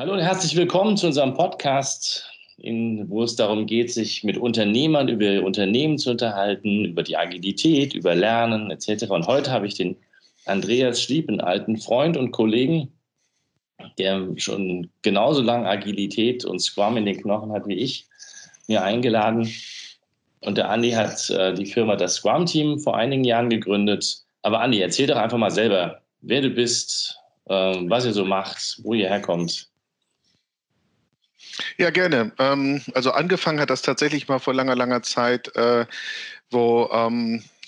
[0.00, 2.26] Hallo und herzlich willkommen zu unserem Podcast,
[2.56, 7.92] in, wo es darum geht, sich mit Unternehmern über Unternehmen zu unterhalten, über die Agilität,
[7.92, 9.10] über Lernen etc.
[9.10, 9.98] Und heute habe ich den
[10.46, 12.90] Andreas Schlieb, einen alten Freund und Kollegen,
[13.98, 18.06] der schon genauso lange Agilität und Scrum in den Knochen hat wie ich,
[18.68, 19.52] mir eingeladen.
[20.40, 24.24] Und der Andi hat äh, die Firma das Scrum Team vor einigen Jahren gegründet.
[24.40, 27.18] Aber Andi, erzähl doch einfach mal selber, wer du bist,
[27.50, 29.68] äh, was ihr so macht, wo ihr herkommt.
[31.78, 32.32] Ja, gerne.
[32.38, 35.86] Ähm, also angefangen hat das tatsächlich mal vor langer, langer Zeit, äh,
[36.50, 37.59] wo ähm, äh,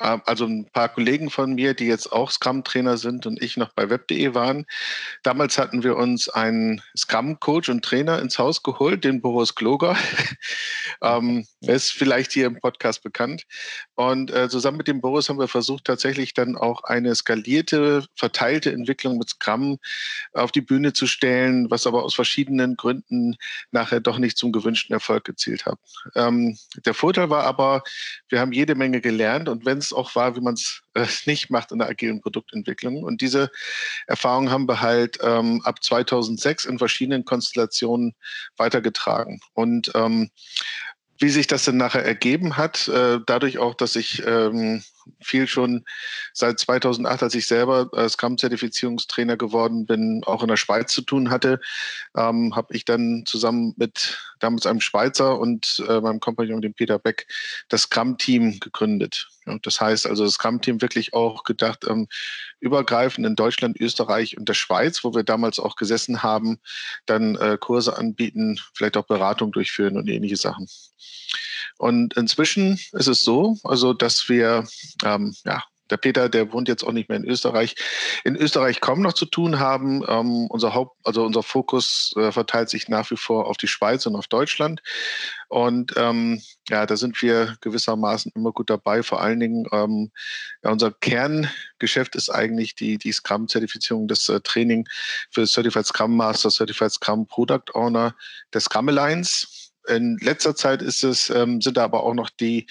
[0.00, 3.90] also ein paar Kollegen von mir, die jetzt auch Scrum-Trainer sind und ich noch bei
[3.90, 4.66] web.de waren.
[5.22, 9.96] Damals hatten wir uns einen Scrum-Coach und Trainer ins Haus geholt, den Boris Kloger.
[11.02, 13.44] ähm, er ist vielleicht hier im Podcast bekannt.
[13.94, 18.72] Und äh, zusammen mit dem Boris haben wir versucht, tatsächlich dann auch eine skalierte, verteilte
[18.72, 19.78] Entwicklung mit Scrum
[20.32, 23.36] auf die Bühne zu stellen, was aber aus verschiedenen Gründen
[23.70, 25.78] nachher doch nicht zum gewünschten Erfolg gezielt hat.
[26.14, 27.82] Ähm, der Vorteil war aber,
[28.28, 31.50] wir haben jede Menge gelernt und wenn es auch war, wie man es äh, nicht
[31.50, 33.02] macht in der agilen Produktentwicklung.
[33.02, 33.50] Und diese
[34.06, 38.14] Erfahrung haben wir halt ähm, ab 2006 in verschiedenen Konstellationen
[38.56, 39.40] weitergetragen.
[39.54, 40.30] Und ähm,
[41.18, 44.82] wie sich das denn nachher ergeben hat, äh, dadurch auch, dass ich ähm,
[45.20, 45.84] viel schon
[46.32, 51.60] seit 2008, als ich selber Scrum-Zertifizierungstrainer geworden bin, auch in der Schweiz zu tun hatte,
[52.16, 56.98] ähm, habe ich dann zusammen mit damals einem Schweizer und äh, meinem Kompagnon, dem Peter
[56.98, 57.26] Beck,
[57.68, 59.28] das Scrum-Team gegründet.
[59.46, 62.08] Ja, das heißt also, das Scrum-Team wirklich auch gedacht, ähm,
[62.58, 66.58] übergreifend in Deutschland, Österreich und der Schweiz, wo wir damals auch gesessen haben,
[67.06, 70.66] dann äh, Kurse anbieten, vielleicht auch Beratung durchführen und ähnliche Sachen.
[71.78, 74.64] Und inzwischen ist es so, also dass wir
[75.04, 77.74] ähm, ja, der Peter, der wohnt jetzt auch nicht mehr in Österreich,
[78.24, 80.02] in Österreich kaum noch zu tun haben.
[80.08, 84.06] Ähm, unser Haupt, also unser Fokus äh, verteilt sich nach wie vor auf die Schweiz
[84.06, 84.80] und auf Deutschland.
[85.48, 89.02] Und ähm, ja, da sind wir gewissermaßen immer gut dabei.
[89.02, 90.12] Vor allen Dingen, ähm,
[90.62, 94.86] ja, unser Kerngeschäft ist eigentlich die, die Scrum-Zertifizierung, das äh, Training
[95.30, 98.14] für Certified Scrum Master, Certified Scrum Product Owner
[98.52, 99.59] der Scrum Alliance.
[99.88, 102.66] In letzter Zeit ist es, ähm, sind da aber auch noch die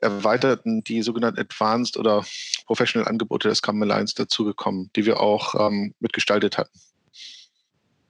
[0.00, 2.24] erweiterten, die sogenannten Advanced oder
[2.66, 6.78] Professional Angebote des Scrum Alliance dazugekommen, die wir auch ähm, mitgestaltet hatten.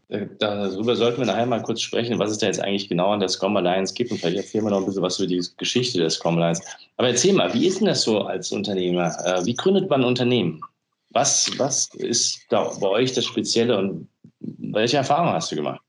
[0.09, 3.21] Äh, darüber sollten wir nachher mal kurz sprechen, was es da jetzt eigentlich genau an
[3.21, 4.13] der Scrum Alliance gibt.
[4.13, 6.63] Und vielleicht erzählen wir noch ein bisschen was über die Geschichte der Scrum Alliance.
[6.97, 9.13] Aber erzähl mal, wie ist denn das so als Unternehmer?
[9.25, 10.61] Äh, wie gründet man ein Unternehmen?
[11.11, 14.09] Was, was ist da bei euch das Spezielle und
[14.41, 15.81] welche Erfahrungen hast du gemacht?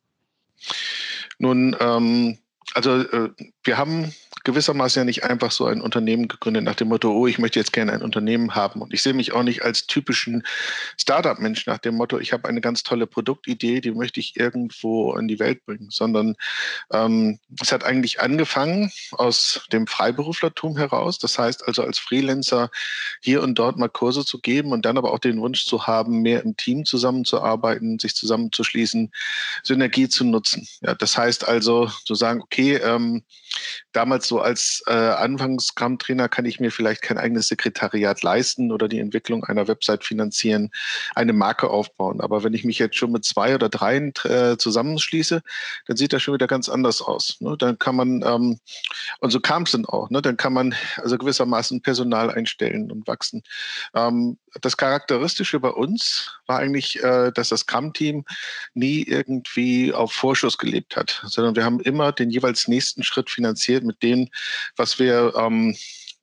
[1.39, 2.37] Nun, ähm,
[2.75, 3.29] also äh,
[3.63, 4.13] wir haben
[4.45, 7.73] gewissermaßen ja nicht einfach so ein Unternehmen gegründet nach dem Motto, oh, ich möchte jetzt
[7.73, 8.81] gerne ein Unternehmen haben.
[8.81, 10.43] Und ich sehe mich auch nicht als typischen
[10.97, 15.27] Startup-Mensch nach dem Motto, ich habe eine ganz tolle Produktidee, die möchte ich irgendwo in
[15.27, 16.35] die Welt bringen, sondern
[16.93, 21.19] ähm, es hat eigentlich angefangen aus dem Freiberuflertum heraus.
[21.19, 22.69] Das heißt also als Freelancer
[23.21, 26.21] hier und dort mal Kurse zu geben und dann aber auch den Wunsch zu haben,
[26.21, 29.11] mehr im Team zusammenzuarbeiten, sich zusammenzuschließen,
[29.63, 30.67] Synergie zu nutzen.
[30.81, 33.23] Ja, das heißt also zu sagen, okay, ähm,
[33.95, 38.99] damals so als äh, Anfangs-Scrum-Trainer kann ich mir vielleicht kein eigenes Sekretariat leisten oder die
[38.99, 40.71] Entwicklung einer Website finanzieren,
[41.15, 42.21] eine Marke aufbauen.
[42.21, 45.41] Aber wenn ich mich jetzt schon mit zwei oder dreien äh, zusammenschließe,
[45.87, 47.37] dann sieht das schon wieder ganz anders aus.
[47.39, 47.55] Ne?
[47.57, 48.59] Dann kann man, ähm,
[49.19, 50.21] und so kam es dann auch, ne?
[50.21, 53.43] dann kann man also gewissermaßen Personal einstellen und wachsen.
[53.93, 58.25] Ähm, das Charakteristische bei uns war eigentlich, äh, dass das Scrum-Team
[58.73, 63.44] nie irgendwie auf Vorschuss gelebt hat, sondern wir haben immer den jeweils nächsten Schritt finanziert
[63.83, 64.29] mit dem,
[64.75, 65.75] was wir ähm,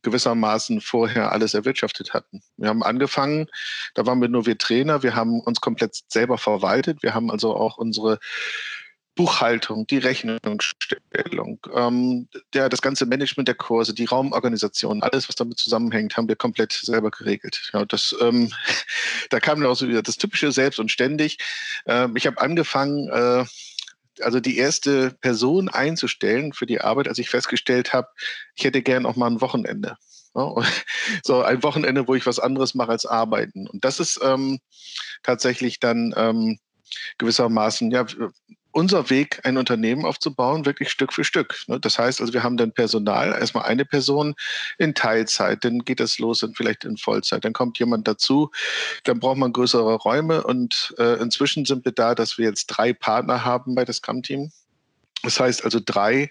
[0.03, 2.43] gewissermaßen vorher alles erwirtschaftet hatten.
[2.57, 3.47] Wir haben angefangen,
[3.95, 7.55] da waren wir nur wir Trainer, wir haben uns komplett selber verwaltet, wir haben also
[7.55, 8.19] auch unsere
[9.15, 15.59] Buchhaltung, die Rechnungsstellung, ähm, der, das ganze Management der Kurse, die Raumorganisation, alles, was damit
[15.59, 17.71] zusammenhängt, haben wir komplett selber geregelt.
[17.75, 18.51] Ja, das, ähm,
[19.31, 21.37] da kam dann auch so wieder das typische Selbst und ständig.
[21.87, 23.45] Ähm, ich habe angefangen, äh,
[24.23, 28.09] also die erste Person einzustellen für die Arbeit, als ich festgestellt habe,
[28.55, 29.97] ich hätte gern auch mal ein Wochenende.
[31.25, 33.69] So ein Wochenende, wo ich was anderes mache als arbeiten.
[33.69, 34.61] Und das ist ähm,
[35.23, 36.59] tatsächlich dann ähm,
[37.19, 38.07] gewissermaßen, ja,
[38.73, 41.63] unser Weg, ein Unternehmen aufzubauen, wirklich Stück für Stück.
[41.69, 41.79] Ne?
[41.79, 44.35] Das heißt also, wir haben dann Personal, erstmal eine Person
[44.79, 48.51] in Teilzeit, dann geht das los und vielleicht in Vollzeit, dann kommt jemand dazu,
[49.05, 52.93] dann braucht man größere Räume und äh, inzwischen sind wir da, dass wir jetzt drei
[52.93, 54.51] Partner haben bei das Scrum-Team
[55.23, 56.31] Das heißt also drei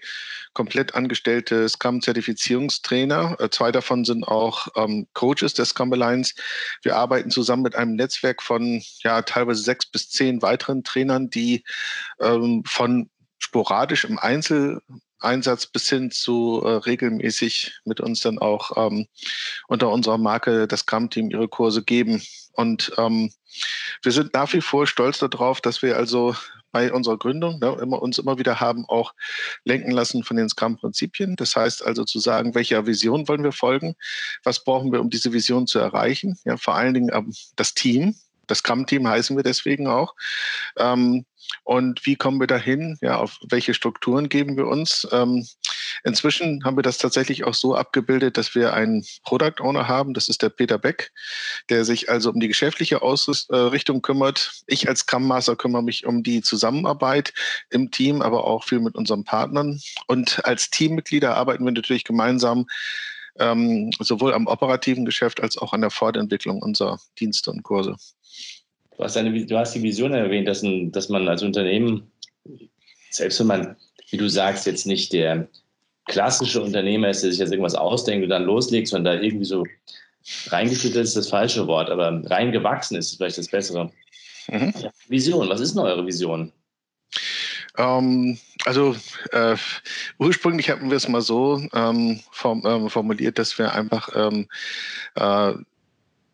[0.52, 3.36] komplett angestellte Scrum-Zertifizierungstrainer.
[3.40, 6.34] Äh, zwei davon sind auch ähm, Coaches der Scrum Alliance.
[6.82, 11.64] Wir arbeiten zusammen mit einem Netzwerk von ja teilweise sechs bis zehn weiteren Trainern, die
[12.20, 13.08] ähm, von
[13.38, 19.06] sporadisch im Einzeleinsatz bis hin zu äh, regelmäßig mit uns dann auch ähm,
[19.68, 22.22] unter unserer Marke das Scrum-Team ihre Kurse geben.
[22.52, 23.32] Und ähm,
[24.02, 26.34] wir sind nach wie vor stolz darauf, dass wir also
[26.72, 29.12] bei unserer Gründung ne, immer, uns immer wieder haben auch
[29.64, 31.36] lenken lassen von den Scrum-Prinzipien.
[31.36, 33.94] Das heißt also zu sagen, welcher Vision wollen wir folgen?
[34.42, 36.38] Was brauchen wir, um diese Vision zu erreichen?
[36.44, 38.16] Ja, vor allen Dingen ähm, das Team.
[38.46, 40.14] Das Scrum-Team heißen wir deswegen auch.
[40.76, 41.24] Ähm,
[41.64, 42.98] und wie kommen wir dahin?
[43.00, 45.06] Ja, auf welche Strukturen geben wir uns?
[45.12, 45.46] Ähm,
[46.04, 50.14] inzwischen haben wir das tatsächlich auch so abgebildet, dass wir einen Product Owner haben.
[50.14, 51.12] Das ist der Peter Beck,
[51.68, 54.52] der sich also um die geschäftliche Ausrichtung kümmert.
[54.66, 57.32] Ich als Scrum Master kümmere mich um die Zusammenarbeit
[57.70, 59.80] im Team, aber auch viel mit unseren Partnern.
[60.06, 62.66] Und als Teammitglieder arbeiten wir natürlich gemeinsam
[63.38, 67.96] ähm, sowohl am operativen Geschäft als auch an der Fortentwicklung unserer Dienste und Kurse.
[68.96, 72.10] Du hast, eine, du hast die Vision erwähnt, dass, ein, dass man als Unternehmen,
[73.10, 73.76] selbst wenn man,
[74.10, 75.48] wie du sagst, jetzt nicht der
[76.06, 79.64] klassische Unternehmer ist, der sich jetzt irgendwas ausdenkt und dann loslegt, sondern da irgendwie so
[80.48, 83.90] reingeschüttet ist das falsche Wort, aber reingewachsen ist vielleicht das bessere.
[84.48, 84.72] Mhm.
[85.08, 86.52] Vision, was ist denn eure Vision?
[87.78, 88.94] Ähm, also
[89.32, 89.56] äh,
[90.18, 94.48] ursprünglich hatten wir es mal so ähm, form, ähm, formuliert, dass wir einfach ähm,
[95.14, 95.54] äh,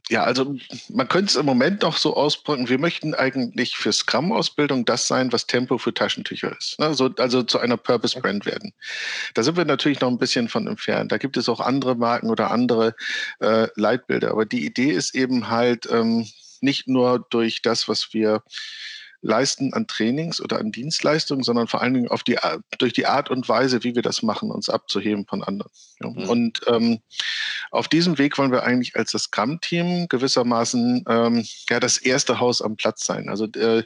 [0.08, 0.56] ja, also
[0.88, 5.32] man könnte es im Moment noch so ausdrücken, wir möchten eigentlich für Scrum-Ausbildung das sein,
[5.32, 6.78] was Tempo für Taschentücher ist.
[6.78, 6.94] Ne?
[6.94, 8.72] So, also zu einer Purpose-Brand werden.
[9.34, 11.12] Da sind wir natürlich noch ein bisschen von entfernt.
[11.12, 12.94] Da gibt es auch andere Marken oder andere
[13.40, 14.30] äh, Leitbilder.
[14.30, 16.26] Aber die Idee ist eben halt ähm,
[16.60, 18.42] nicht nur durch das, was wir
[19.20, 22.38] leisten an Trainings oder an Dienstleistungen, sondern vor allen Dingen auf die,
[22.78, 25.70] durch die Art und Weise, wie wir das machen, uns abzuheben von anderen.
[26.00, 26.10] Ja.
[26.10, 26.28] Mhm.
[26.28, 27.00] Und ähm,
[27.70, 32.62] auf diesem Weg wollen wir eigentlich als das Scrum-Team gewissermaßen ähm, ja das erste Haus
[32.62, 33.28] am Platz sein.
[33.28, 33.82] Also äh,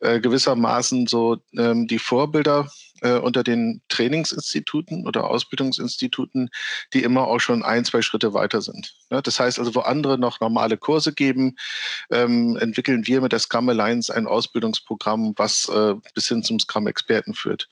[0.00, 2.70] äh, gewissermaßen so ähm, die Vorbilder
[3.06, 6.50] äh, unter den Trainingsinstituten oder Ausbildungsinstituten,
[6.92, 8.94] die immer auch schon ein, zwei Schritte weiter sind.
[9.10, 11.56] Ja, das heißt also, wo andere noch normale Kurse geben,
[12.10, 17.34] ähm, entwickeln wir mit der Scrum Alliance ein Ausbildungsprogramm, was äh, bis hin zum Scrum-Experten
[17.34, 17.68] führt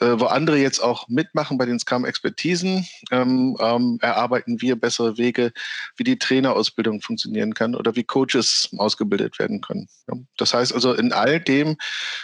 [0.00, 5.52] äh, wo andere jetzt auch mitmachen bei den Scrum-Expertisen, ähm, ähm, erarbeiten wir bessere Wege,
[5.96, 9.88] wie die Trainerausbildung funktionieren kann oder wie Coaches ausgebildet werden können.
[10.08, 10.14] Ja.
[10.38, 11.76] Das heißt also, in all dem,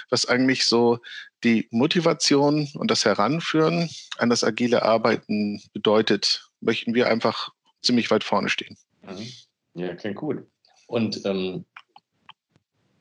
[0.08, 0.98] was eigentlich so
[1.44, 7.50] die Motivation und das Heranführen an das agile Arbeiten bedeutet, möchten wir einfach
[7.82, 8.76] ziemlich weit vorne stehen.
[9.02, 9.82] Mhm.
[9.82, 10.46] Ja, klingt gut.
[10.86, 11.64] Und ähm,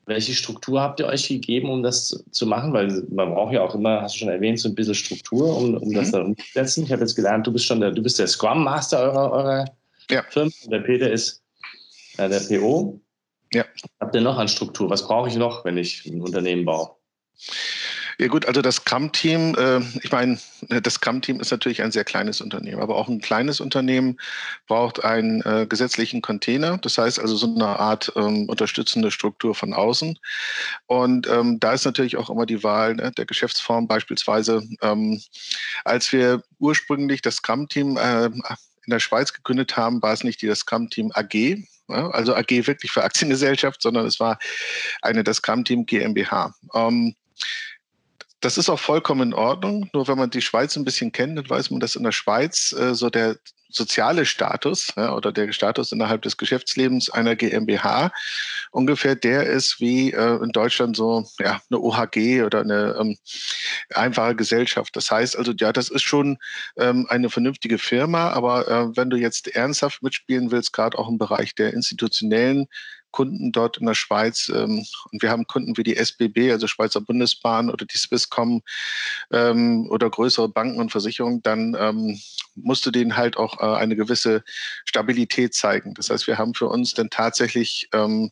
[0.06, 2.72] welche Struktur habt ihr euch gegeben, um das zu machen?
[2.72, 5.74] Weil man braucht ja auch immer, hast du schon erwähnt, so ein bisschen Struktur, um,
[5.74, 5.94] um mhm.
[5.94, 6.84] das dann umzusetzen.
[6.84, 9.64] Ich habe jetzt gelernt, du bist schon der, du bist der Scrum Master eurer, eurer
[10.10, 10.24] ja.
[10.30, 10.50] Firma.
[10.66, 11.42] Der Peter ist
[12.18, 13.00] äh, der PO.
[13.52, 13.64] Ja.
[14.00, 14.90] Habt ihr noch an Struktur?
[14.90, 16.90] Was brauche ich noch, wenn ich ein Unternehmen baue?
[18.18, 22.40] Ja gut, also das Scrum-Team, äh, ich meine, das Scrum-Team ist natürlich ein sehr kleines
[22.40, 24.18] Unternehmen, aber auch ein kleines Unternehmen
[24.66, 29.74] braucht einen äh, gesetzlichen Container, das heißt also so eine Art ähm, unterstützende Struktur von
[29.74, 30.18] außen.
[30.86, 34.62] Und ähm, da ist natürlich auch immer die Wahl ne, der Geschäftsform beispielsweise.
[34.80, 35.20] Ähm,
[35.84, 40.46] als wir ursprünglich das Scrum-Team äh, in der Schweiz gegründet haben, war es nicht die
[40.46, 44.38] das Scrum-Team AG, also AG wirklich für Aktiengesellschaft, sondern es war
[45.02, 46.54] eine das Scrum-Team GmbH.
[46.74, 47.14] Ähm,
[48.40, 49.88] das ist auch vollkommen in Ordnung.
[49.92, 52.72] Nur wenn man die Schweiz ein bisschen kennt, dann weiß man, dass in der Schweiz
[52.78, 53.36] äh, so der
[53.68, 58.12] soziale Status ja, oder der Status innerhalb des Geschäftslebens einer GmbH
[58.70, 63.16] ungefähr der ist wie äh, in Deutschland so ja, eine OHG oder eine ähm,
[63.94, 64.94] einfache Gesellschaft.
[64.94, 66.38] Das heißt also, ja, das ist schon
[66.76, 71.18] ähm, eine vernünftige Firma, aber äh, wenn du jetzt ernsthaft mitspielen willst, gerade auch im
[71.18, 72.66] Bereich der institutionellen
[73.10, 74.50] Kunden dort in der Schweiz.
[74.54, 78.62] Ähm, und wir haben Kunden wie die SBB, also Schweizer Bundesbahn oder die Swisscom
[79.30, 82.20] ähm, oder größere Banken und Versicherungen, dann ähm,
[82.54, 84.42] musst du denen halt auch äh, eine gewisse
[84.84, 85.94] Stabilität zeigen.
[85.94, 88.30] Das heißt, wir haben für uns dann tatsächlich ähm,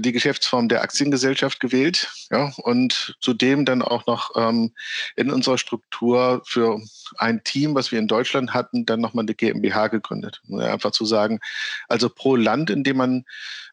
[0.00, 4.72] die Geschäftsform der Aktiengesellschaft gewählt ja, und zudem dann auch noch ähm,
[5.16, 6.80] in unserer Struktur für
[7.18, 10.40] ein Team, was wir in Deutschland hatten, dann nochmal eine GmbH gegründet.
[10.50, 11.40] Einfach zu sagen,
[11.88, 13.24] also pro Land, in dem man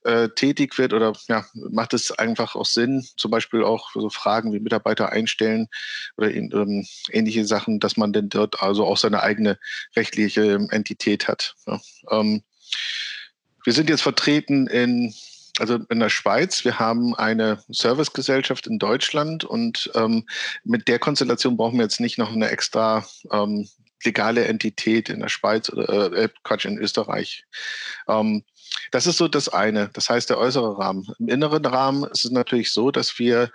[0.03, 4.53] äh, tätig wird oder ja, macht es einfach auch Sinn, zum Beispiel auch so Fragen
[4.53, 5.67] wie Mitarbeiter einstellen
[6.17, 9.57] oder in, ähm, ähnliche Sachen, dass man denn dort also auch seine eigene
[9.95, 11.55] rechtliche Entität hat.
[11.65, 11.79] Ja.
[12.11, 12.43] Ähm,
[13.63, 15.13] wir sind jetzt vertreten in
[15.59, 20.25] also in der Schweiz, wir haben eine Servicegesellschaft in Deutschland und ähm,
[20.63, 23.67] mit der Konstellation brauchen wir jetzt nicht noch eine extra ähm,
[24.03, 27.43] legale Entität in der Schweiz oder äh, Quatsch, in Österreich.
[28.07, 28.43] Ähm,
[28.91, 31.07] das ist so das eine, das heißt der äußere Rahmen.
[31.19, 33.51] Im inneren Rahmen ist es natürlich so, dass wir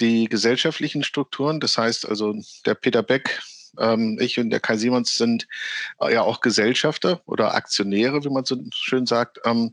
[0.00, 2.34] die gesellschaftlichen Strukturen, das heißt also
[2.66, 3.40] der Peter Beck,
[3.78, 5.46] ähm, ich und der Kai Simons sind
[6.00, 9.72] äh, ja auch Gesellschafter oder Aktionäre, wie man so schön sagt, ähm,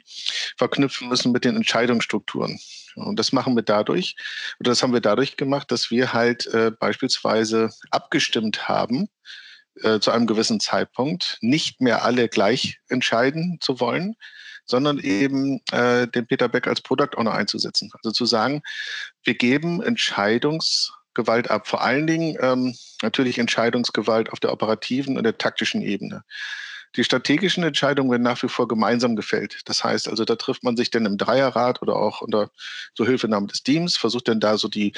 [0.57, 2.59] verknüpfen müssen mit den Entscheidungsstrukturen.
[2.95, 4.15] Und das machen wir dadurch,
[4.59, 9.09] oder das haben wir dadurch gemacht, dass wir halt äh, beispielsweise abgestimmt haben,
[9.83, 14.15] äh, zu einem gewissen Zeitpunkt nicht mehr alle gleich entscheiden zu wollen,
[14.65, 17.91] sondern eben äh, den Peter Beck als Product Owner einzusetzen.
[17.93, 18.61] Also zu sagen,
[19.23, 19.81] wir geben
[21.17, 21.67] Entscheidungsgewalt ab.
[21.67, 26.23] Vor allen Dingen ähm, natürlich Entscheidungsgewalt auf der operativen und der taktischen Ebene.
[26.95, 29.61] Die strategischen Entscheidungen werden nach wie vor gemeinsam gefällt.
[29.65, 32.49] Das heißt also, da trifft man sich dann im Dreierrat oder auch unter
[32.93, 34.93] so Hilfenahme des Teams, versucht dann da so die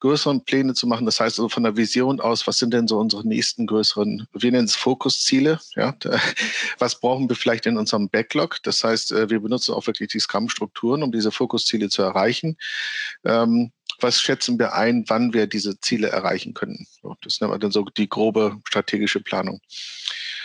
[0.00, 1.06] größeren Pläne zu machen.
[1.06, 4.52] Das heißt also von der Vision aus, was sind denn so unsere nächsten größeren, wir
[4.52, 5.94] nennen es Fokusziele, ja,
[6.78, 8.58] was brauchen wir vielleicht in unserem Backlog?
[8.62, 12.56] Das heißt, äh, wir benutzen auch wirklich die Scrum-Strukturen, um diese Fokusziele zu erreichen.
[13.24, 16.86] Ähm, was schätzen wir ein, wann wir diese Ziele erreichen können?
[17.22, 19.60] Das nennt man dann so die grobe strategische Planung.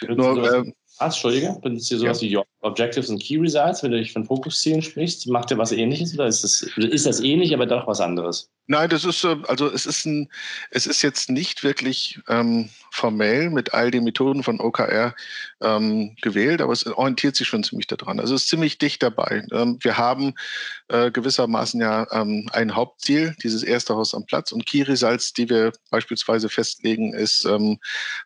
[0.08, 2.42] Nur, äh, Ah, Entschuldige, benutzt ihr sowas ja.
[2.42, 5.28] wie Objectives und Key Results, wenn du von Fokuszielen sprichst?
[5.28, 8.50] Macht ihr was ähnliches oder ist das, ist das ähnlich, aber doch was anderes?
[8.66, 10.30] Nein, das ist, also es ist ein,
[10.72, 15.16] es ist jetzt nicht wirklich ähm, formell mit all den Methoden von OKR
[15.62, 18.20] ähm, gewählt, aber es orientiert sich schon ziemlich daran.
[18.20, 19.46] Also es ist ziemlich dicht dabei.
[19.52, 20.34] Ähm, wir haben
[20.88, 25.50] äh, gewissermaßen ja ähm, ein Hauptziel, dieses erste Haus am Platz und Key Results, die
[25.50, 27.80] wir beispielsweise festlegen, ist, ähm,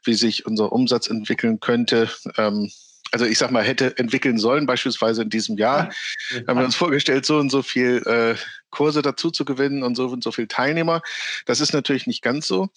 [0.04, 2.72] wie sich unser Umsatz entwickeln könnte ähm,
[3.12, 5.92] also ich sag mal, hätte entwickeln sollen, beispielsweise in diesem Jahr.
[6.32, 6.48] Ja.
[6.48, 8.36] Haben wir uns vorgestellt, so und so viel äh,
[8.70, 11.02] Kurse dazu zu gewinnen und so und so viel Teilnehmer.
[11.46, 12.70] Das ist natürlich nicht ganz so.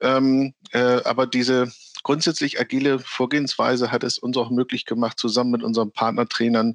[0.00, 1.70] Ähm, äh, aber diese
[2.02, 6.74] grundsätzlich agile Vorgehensweise hat es uns auch möglich gemacht, zusammen mit unseren Partnertrainern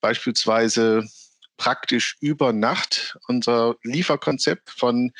[0.00, 1.08] beispielsweise
[1.60, 5.12] praktisch über Nacht unser Lieferkonzept von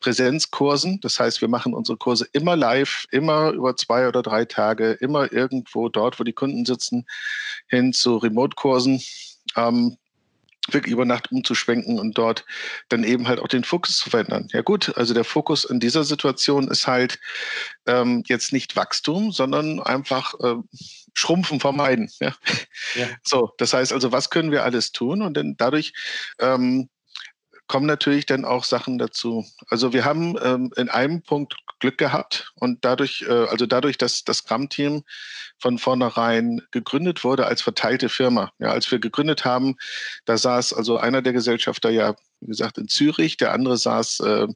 [0.00, 1.00] Präsenzkursen.
[1.02, 5.30] Das heißt, wir machen unsere Kurse immer live, immer über zwei oder drei Tage, immer
[5.30, 7.06] irgendwo dort, wo die Kunden sitzen,
[7.66, 9.02] hin zu Remote-Kursen.
[9.54, 9.98] Ähm,
[10.70, 12.46] wirklich über Nacht umzuschwenken und dort
[12.88, 14.48] dann eben halt auch den Fokus zu verändern.
[14.52, 17.18] Ja gut, also der Fokus in dieser Situation ist halt
[17.86, 20.54] ähm, jetzt nicht Wachstum, sondern einfach äh,
[21.14, 22.10] Schrumpfen vermeiden.
[22.20, 22.34] Ja?
[22.94, 23.08] ja?
[23.22, 25.22] So, das heißt also, was können wir alles tun?
[25.22, 25.92] Und dann dadurch
[26.38, 26.88] ähm,
[27.66, 29.46] kommen natürlich dann auch Sachen dazu.
[29.68, 34.24] Also wir haben ähm, in einem Punkt Glück gehabt und dadurch, äh, also dadurch, dass
[34.24, 35.04] das Scrum-Team
[35.58, 38.52] von vornherein gegründet wurde als verteilte Firma.
[38.58, 39.76] Ja, als wir gegründet haben,
[40.26, 44.48] da saß also einer der Gesellschafter ja, wie gesagt, in Zürich, der andere saß äh,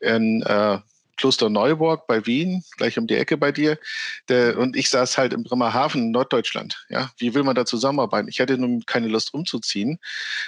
[0.00, 0.78] in äh,
[1.18, 3.78] Kloster Neuburg bei Wien, gleich um die Ecke bei dir.
[4.28, 6.86] Der, und ich saß halt im Bremerhaven in Norddeutschland.
[6.88, 8.28] Ja, wie will man da zusammenarbeiten?
[8.28, 9.98] Ich hatte nun keine Lust umzuziehen,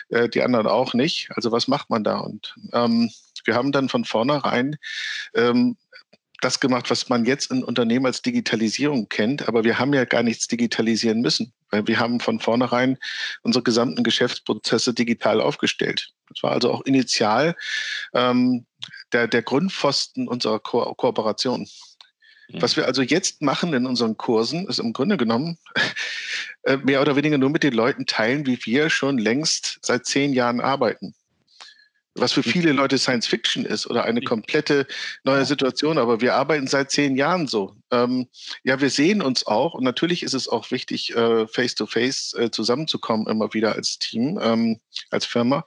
[0.09, 1.29] äh, die anderen auch nicht.
[1.35, 2.19] Also was macht man da?
[2.19, 3.11] Und ähm,
[3.45, 4.77] wir haben dann von vornherein
[5.35, 5.77] ähm,
[6.41, 10.23] das gemacht, was man jetzt in Unternehmen als Digitalisierung kennt, aber wir haben ja gar
[10.23, 12.99] nichts digitalisieren müssen, weil wir haben von vornherein
[13.43, 16.11] unsere gesamten Geschäftsprozesse digital aufgestellt.
[16.29, 17.57] Das war also auch initial
[18.15, 18.67] ähm,
[19.13, 21.69] der, der Grundpfosten unserer Ko Kooperation.
[22.49, 22.63] Mhm.
[22.63, 25.59] Was wir also jetzt machen in unseren Kursen, ist im Grunde genommen
[26.63, 30.33] äh, mehr oder weniger nur mit den Leuten teilen, wie wir schon längst seit zehn
[30.33, 31.15] Jahren arbeiten
[32.15, 34.87] was für viele Leute Science Fiction ist oder eine komplette
[35.25, 35.99] neue Situation.
[35.99, 37.80] Aber wir arbeiten seit zehn Jahren so.
[37.91, 38.29] Ähm,
[38.63, 42.35] ja, wir sehen uns auch und natürlich ist es auch wichtig, äh, face to face
[42.35, 44.81] äh, zusammenzukommen, immer wieder als Team, ähm,
[45.11, 45.65] als Firma.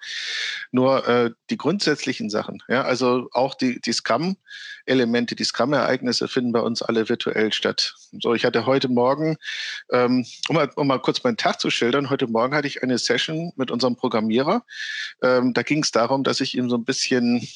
[0.71, 6.61] Nur äh, die grundsätzlichen Sachen, ja, also auch die, die Scrum-Elemente, die Scrum-Ereignisse finden bei
[6.61, 7.95] uns alle virtuell statt.
[8.21, 9.37] So, ich hatte heute Morgen,
[9.91, 12.97] ähm, um, mal, um mal kurz meinen Tag zu schildern, heute Morgen hatte ich eine
[12.97, 14.65] Session mit unserem Programmierer.
[15.21, 17.47] Ähm, da ging es darum, dass ich ihm so ein bisschen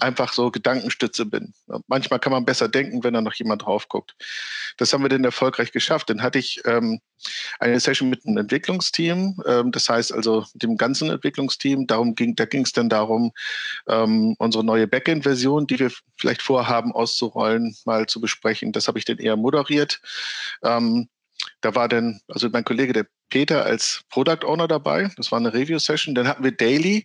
[0.00, 1.54] einfach so Gedankenstütze bin.
[1.86, 4.14] Manchmal kann man besser denken, wenn da noch jemand drauf guckt.
[4.76, 6.10] Das haben wir denn erfolgreich geschafft.
[6.10, 7.00] Dann hatte ich ähm,
[7.58, 11.86] eine Session mit einem Entwicklungsteam, ähm, das heißt also dem ganzen Entwicklungsteam.
[11.86, 13.32] Darum ging, da ging es dann darum,
[13.88, 18.72] ähm, unsere neue Backend-Version, die wir vielleicht vorhaben auszurollen, mal zu besprechen.
[18.72, 20.00] Das habe ich dann eher moderiert.
[20.62, 21.08] Ähm,
[21.66, 25.10] da war dann, also mein Kollege, der Peter, als Product Owner dabei.
[25.16, 26.14] Das war eine Review-Session.
[26.14, 27.04] Dann hatten wir Daily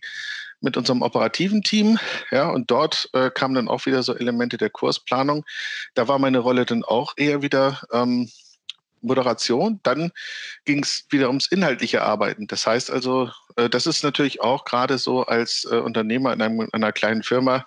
[0.60, 1.98] mit unserem operativen Team.
[2.30, 5.44] Ja, und dort äh, kamen dann auch wieder so Elemente der Kursplanung.
[5.94, 8.30] Da war meine Rolle dann auch eher wieder ähm,
[9.00, 9.80] Moderation.
[9.82, 10.12] Dann
[10.64, 12.46] ging es wieder ums inhaltliche Arbeiten.
[12.46, 16.92] Das heißt also, das ist natürlich auch gerade so als äh, Unternehmer in, einem, einer
[16.92, 17.64] kleinen Firma,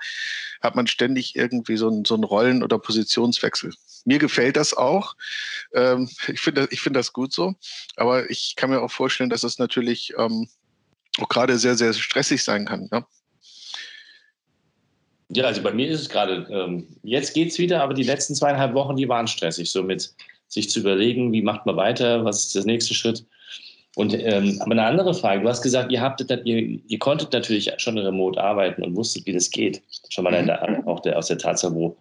[0.62, 3.74] hat man ständig irgendwie so einen, so einen Rollen- oder Positionswechsel.
[4.06, 5.15] Mir gefällt das auch.
[5.74, 7.56] Ähm, ich finde ich finde das gut so.
[7.96, 10.48] Aber ich kann mir auch vorstellen, dass es natürlich ähm,
[11.20, 12.89] auch gerade sehr, sehr stressig sein kann.
[12.92, 13.08] Ja?
[15.30, 18.36] Ja, also bei mir ist es gerade, ähm, jetzt geht es wieder, aber die letzten
[18.36, 20.13] zweieinhalb Wochen, die waren stressig, so mit
[20.48, 23.25] sich zu überlegen, wie macht man weiter, was ist der nächste Schritt.
[23.96, 27.72] Und ähm, aber eine andere Frage, du hast gesagt, ihr, habt, ihr, ihr konntet natürlich
[27.78, 29.82] schon remote arbeiten und wusstet, wie das geht.
[30.10, 31.98] Schon mal der, auch der, aus der Tatsache, wo,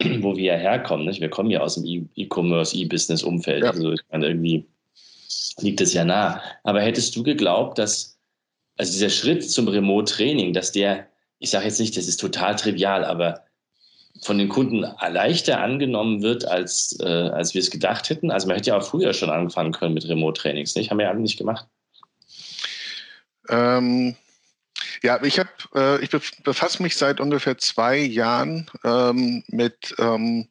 [0.20, 1.06] wo wir herkommen.
[1.06, 1.20] Nicht?
[1.20, 3.64] Wir kommen ja aus dem E-Commerce, E-Business-Umfeld.
[3.64, 3.70] Ja.
[3.70, 4.66] Also ich meine, irgendwie
[5.60, 6.42] liegt es ja nah.
[6.64, 8.18] Aber hättest du geglaubt, dass
[8.76, 13.04] also dieser Schritt zum Remote-Training, dass der ich sage jetzt nicht, das ist total trivial,
[13.04, 13.44] aber
[14.22, 18.30] von den Kunden leichter angenommen wird, als, äh, als wir es gedacht hätten.
[18.30, 20.90] Also man hätte ja auch früher schon angefangen können mit Remote-Trainings, nicht?
[20.90, 21.66] Haben wir ja alle nicht gemacht.
[23.48, 24.16] Ähm,
[25.02, 26.10] ja, ich habe, äh, ich
[26.42, 30.48] befasse mich seit ungefähr zwei Jahren ähm, mit ähm,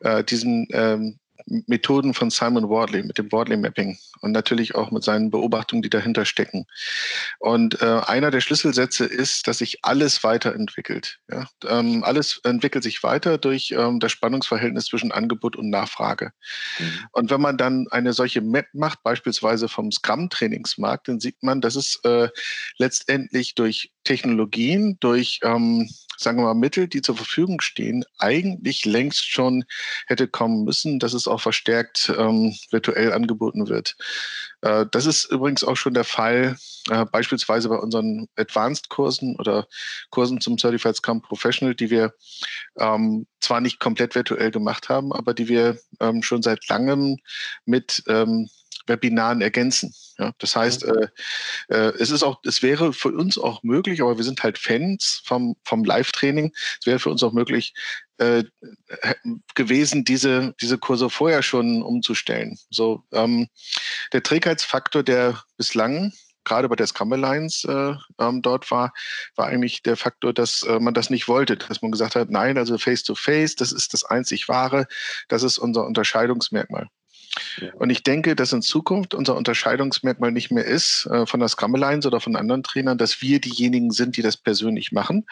[0.00, 5.04] äh, diesen ähm, Methoden von Simon Wardley, mit dem Wardley Mapping und natürlich auch mit
[5.04, 6.66] seinen Beobachtungen, die dahinter stecken.
[7.38, 11.18] Und äh, einer der Schlüsselsätze ist, dass sich alles weiterentwickelt.
[11.30, 11.46] Ja?
[11.66, 16.32] Ähm, alles entwickelt sich weiter durch ähm, das Spannungsverhältnis zwischen Angebot und Nachfrage.
[16.78, 17.06] Mhm.
[17.12, 21.76] Und wenn man dann eine solche Map macht, beispielsweise vom Scrum-Trainingsmarkt, dann sieht man, dass
[21.76, 22.28] es äh,
[22.78, 29.28] letztendlich durch Technologien, durch ähm, sagen wir mal, Mittel, die zur Verfügung stehen, eigentlich längst
[29.28, 29.64] schon
[30.06, 33.96] hätte kommen müssen, dass es auch verstärkt ähm, virtuell angeboten wird.
[34.60, 36.56] Äh, das ist übrigens auch schon der Fall,
[36.90, 39.66] äh, beispielsweise bei unseren Advanced-Kursen oder
[40.10, 42.14] Kursen zum Certified Scrum Professional, die wir
[42.78, 47.18] ähm, zwar nicht komplett virtuell gemacht haben, aber die wir ähm, schon seit langem
[47.66, 48.48] mit ähm,
[48.86, 49.94] Webinaren ergänzen.
[50.18, 51.08] Ja, das heißt, äh,
[51.68, 55.22] äh, es ist auch, es wäre für uns auch möglich, aber wir sind halt Fans
[55.24, 56.52] vom, vom Live-Training.
[56.80, 57.74] Es wäre für uns auch möglich
[58.18, 58.44] äh,
[59.54, 62.58] gewesen, diese, diese Kurse vorher schon umzustellen.
[62.70, 63.48] So, ähm,
[64.12, 66.12] der Trägheitsfaktor, der bislang
[66.44, 68.92] gerade bei der Scrum Alliance äh, ähm, dort war,
[69.34, 72.58] war eigentlich der Faktor, dass äh, man das nicht wollte, dass man gesagt hat, nein,
[72.58, 74.86] also Face-to-Face, -face, das ist das einzig Wahre,
[75.28, 76.88] das ist unser Unterscheidungsmerkmal.
[77.74, 81.74] Und ich denke, dass in Zukunft unser Unterscheidungsmerkmal nicht mehr ist äh, von der Scrum
[81.74, 85.26] Alliance oder von anderen Trainern, dass wir diejenigen sind, die das persönlich machen,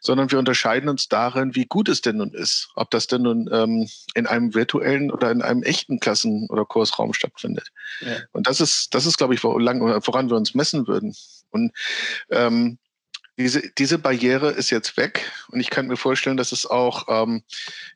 [0.00, 2.70] sondern wir unterscheiden uns darin, wie gut es denn nun ist.
[2.74, 7.12] Ob das denn nun ähm, in einem virtuellen oder in einem echten Klassen- oder Kursraum
[7.12, 7.68] stattfindet.
[8.00, 8.16] Ja.
[8.32, 11.14] Und das ist, das ist, glaube ich, woran wir uns messen würden.
[11.50, 11.72] Und
[12.30, 12.78] ähm,
[13.38, 17.42] diese, diese Barriere ist jetzt weg und ich kann mir vorstellen, dass es auch ähm,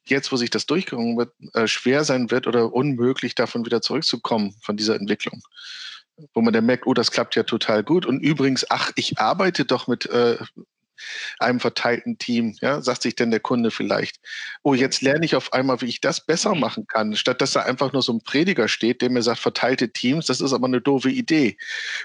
[0.05, 4.55] jetzt, wo sich das durchgegangen wird, äh, schwer sein wird oder unmöglich davon wieder zurückzukommen
[4.61, 5.43] von dieser Entwicklung.
[6.35, 8.05] Wo man dann merkt, oh, das klappt ja total gut.
[8.05, 10.37] Und übrigens, ach, ich arbeite doch mit äh,
[11.39, 14.21] einem verteilten Team, ja, sagt sich denn der Kunde vielleicht,
[14.63, 17.63] oh, jetzt lerne ich auf einmal, wie ich das besser machen kann, statt dass da
[17.63, 20.81] einfach nur so ein Prediger steht, der mir sagt, verteilte Teams, das ist aber eine
[20.81, 21.57] doofe Idee.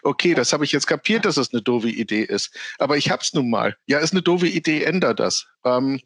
[0.04, 3.22] Okay, das habe ich jetzt kapiert, dass das eine doofe Idee ist, aber ich habe
[3.22, 3.76] es nun mal.
[3.88, 5.48] Ja, ist eine doofe Idee, ändere das.
[5.64, 6.00] Ähm,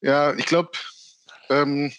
[0.00, 0.34] ja.
[0.34, 0.70] ich glaube,
[1.50, 1.92] ähm,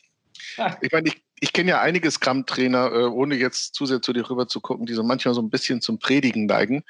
[0.81, 4.29] ich meine, ich, ich kenne ja einige Scrum-Trainer, äh, ohne jetzt zu sehr zu dir
[4.29, 6.83] rüber zu gucken, die so manchmal so ein bisschen zum Predigen neigen.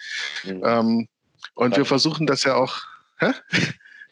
[0.43, 0.61] Mhm.
[0.63, 1.07] Ähm,
[1.55, 2.81] und wir versuchen das ja auch
[3.23, 3.33] Hä?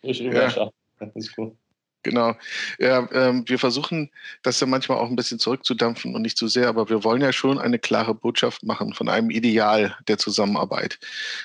[0.02, 0.72] Ich ja.
[1.00, 1.56] Das ist cool.
[2.04, 2.34] Genau.
[2.80, 4.10] Ja, ähm, wir versuchen
[4.42, 7.32] das ja manchmal auch ein bisschen zurückzudampfen und nicht zu sehr, aber wir wollen ja
[7.32, 10.98] schon eine klare Botschaft machen von einem Ideal der Zusammenarbeit.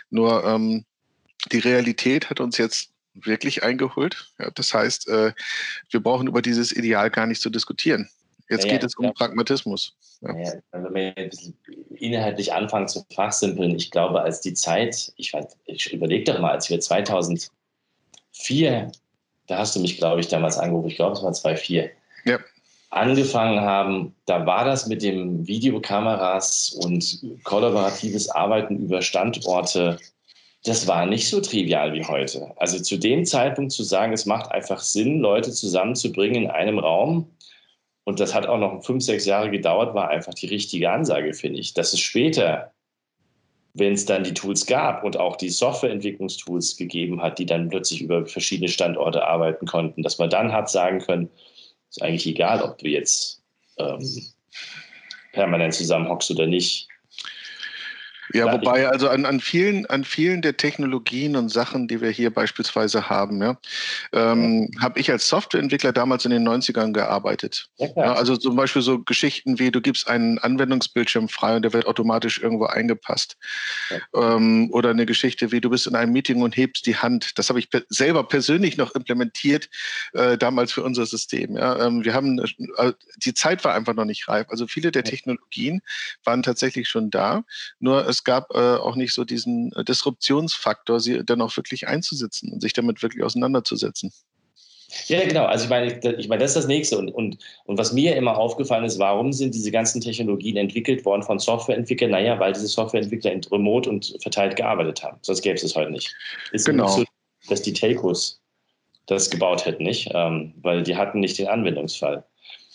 [0.09, 0.85] Nur ähm,
[1.53, 4.33] die Realität hat uns jetzt wirklich eingeholt.
[4.39, 5.33] Ja, das heißt, äh,
[5.91, 8.09] wir brauchen über dieses Ideal gar nicht zu diskutieren.
[8.49, 9.97] Jetzt ja, geht es um Pragmatismus.
[10.21, 10.35] Ja.
[10.73, 11.53] wenn wir jetzt
[11.91, 16.71] inhaltlich anfangen zu fachsimpeln, ich glaube, als die Zeit, ich, ich überlege doch mal, als
[16.71, 17.51] wir 2000
[18.37, 18.93] 2004,
[19.47, 21.91] da hast du mich, glaube ich, damals angerufen, ich glaube, es war 2004,
[22.25, 22.39] ja.
[22.91, 29.99] angefangen haben, da war das mit den Videokameras und kollaboratives Arbeiten über Standorte,
[30.65, 32.53] das war nicht so trivial wie heute.
[32.57, 37.31] Also zu dem Zeitpunkt zu sagen, es macht einfach Sinn, Leute zusammenzubringen in einem Raum,
[38.07, 41.59] und das hat auch noch fünf, sechs Jahre gedauert, war einfach die richtige Ansage, finde
[41.59, 41.75] ich.
[41.75, 42.73] Dass es später
[43.79, 48.01] wenn es dann die Tools gab und auch die Softwareentwicklungstools gegeben hat, die dann plötzlich
[48.01, 51.29] über verschiedene Standorte arbeiten konnten, dass man dann hat sagen können,
[51.91, 53.43] ist eigentlich egal, ob du jetzt
[53.79, 54.05] ähm,
[55.33, 56.89] permanent zusammenhockst oder nicht.
[58.33, 62.31] Ja, wobei also an, an, vielen, an vielen der Technologien und Sachen, die wir hier
[62.33, 63.59] beispielsweise haben, ja,
[64.13, 64.83] ähm, ja.
[64.83, 67.69] habe ich als Softwareentwickler damals in den 90ern gearbeitet.
[67.77, 71.73] Ja, ja, also zum Beispiel so Geschichten wie, du gibst einen Anwendungsbildschirm frei und der
[71.73, 73.37] wird automatisch irgendwo eingepasst.
[74.15, 77.39] Ähm, oder eine Geschichte wie, du bist in einem Meeting und hebst die Hand.
[77.39, 79.69] Das habe ich pe selber persönlich noch implementiert,
[80.13, 81.57] äh, damals für unser System.
[81.57, 81.87] Ja.
[81.87, 84.47] Ähm, wir haben, äh, die Zeit war einfach noch nicht reif.
[84.51, 85.83] Also viele der Technologien
[86.25, 87.45] waren tatsächlich schon da,
[87.79, 92.53] nur es gab äh, auch nicht so diesen äh, Disruptionsfaktor, sie dann auch wirklich einzusetzen
[92.53, 94.13] und sich damit wirklich auseinanderzusetzen.
[95.09, 95.45] Ja, genau.
[95.45, 96.97] Also ich meine, ich meine, das ist das Nächste.
[96.97, 101.23] Und, und, und was mir immer aufgefallen ist, warum sind diese ganzen Technologien entwickelt worden
[101.23, 102.13] von Softwareentwicklern?
[102.13, 105.19] Naja, weil diese Softwareentwickler in remote und verteilt gearbeitet haben.
[105.23, 106.15] Sonst gäbe es es heute nicht.
[106.53, 106.85] Ist genau.
[106.85, 108.41] nicht so, dass die Telcos
[109.07, 110.09] das gebaut hätten, nicht?
[110.15, 112.25] Ähm, weil die hatten nicht den Anwendungsfall.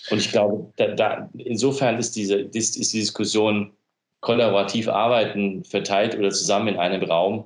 [0.09, 3.71] Und ich glaube, da, da, insofern ist diese, ist, ist die Diskussion
[4.21, 7.45] kollaborativ arbeiten, verteilt oder zusammen in einem Raum,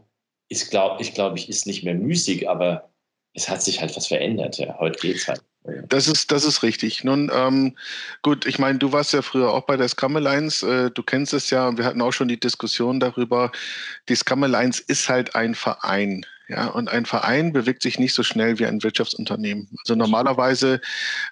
[0.50, 2.90] ist, glaube ich, glaube ist nicht mehr müßig, aber
[3.34, 4.58] es hat sich halt was verändert.
[4.58, 4.78] Ja.
[4.80, 5.42] Heute geht es halt.
[5.90, 7.04] Das ist, das ist richtig.
[7.04, 7.76] Nun, ähm,
[8.22, 11.34] gut, ich meine, du warst ja früher auch bei der Scrum Alliance, äh, du kennst
[11.34, 13.52] es ja, und wir hatten auch schon die Diskussion darüber.
[14.08, 16.24] Die Scrum Alliance ist halt ein Verein.
[16.47, 19.69] Ja, und ein Verein bewegt sich nicht so schnell wie ein Wirtschaftsunternehmen.
[19.79, 20.79] Also normalerweise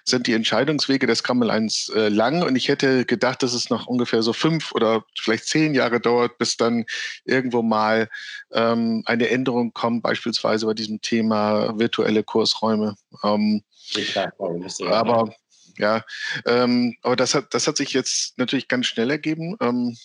[0.04, 4.22] sind die Entscheidungswege des Alliance äh, lang und ich hätte gedacht, dass es noch ungefähr
[4.22, 6.84] so fünf oder vielleicht zehn Jahre dauert, bis dann
[7.24, 8.08] irgendwo mal
[8.52, 12.96] ähm, eine Änderung kommt, beispielsweise bei diesem Thema virtuelle Kursräume.
[13.22, 13.62] Ähm,
[14.88, 15.34] aber
[15.78, 16.04] ja,
[16.46, 19.56] ähm, aber das hat, das hat sich jetzt natürlich ganz schnell ergeben.
[19.60, 19.96] Ähm,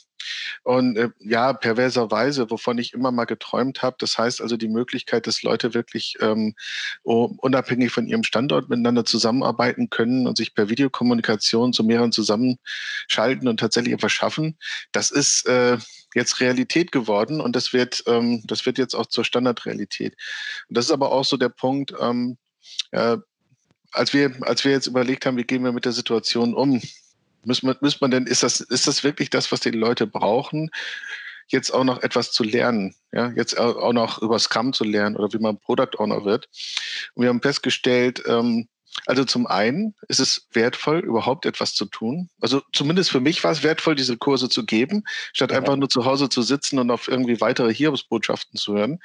[0.63, 5.27] und äh, ja, perverserweise, wovon ich immer mal geträumt habe, das heißt also die Möglichkeit,
[5.27, 6.55] dass Leute wirklich ähm,
[7.03, 13.59] unabhängig von ihrem Standort miteinander zusammenarbeiten können und sich per Videokommunikation zu mehreren zusammenschalten und
[13.59, 14.57] tatsächlich etwas schaffen,
[14.91, 15.77] das ist äh,
[16.15, 20.15] jetzt Realität geworden und das wird, ähm, das wird jetzt auch zur Standardrealität.
[20.67, 22.37] Und das ist aber auch so der Punkt, ähm,
[22.91, 23.17] äh,
[23.91, 26.81] als wir, als wir jetzt überlegt haben, wie gehen wir mit der Situation um,
[27.43, 30.69] muss man, muss man denn, ist das, ist das wirklich das, was die Leute brauchen?
[31.47, 35.33] Jetzt auch noch etwas zu lernen, ja, jetzt auch noch über Scrum zu lernen oder
[35.33, 36.47] wie man Product Owner wird.
[37.15, 38.67] Und wir haben festgestellt, ähm,
[39.05, 42.29] also zum einen ist es wertvoll, überhaupt etwas zu tun.
[42.41, 45.57] Also zumindest für mich war es wertvoll, diese Kurse zu geben, statt ja.
[45.57, 48.99] einfach nur zu Hause zu sitzen und auf irgendwie weitere Hiobsbotschaften zu hören.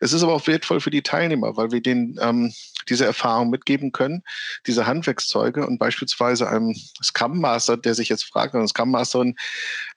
[0.00, 2.52] Es ist aber auch wertvoll für die Teilnehmer, weil wir denen ähm,
[2.88, 4.22] diese Erfahrung mitgeben können,
[4.66, 9.36] diese Handwerkszeuge und beispielsweise einem Scrum Master, der sich jetzt fragt, eine Scrum Masterin,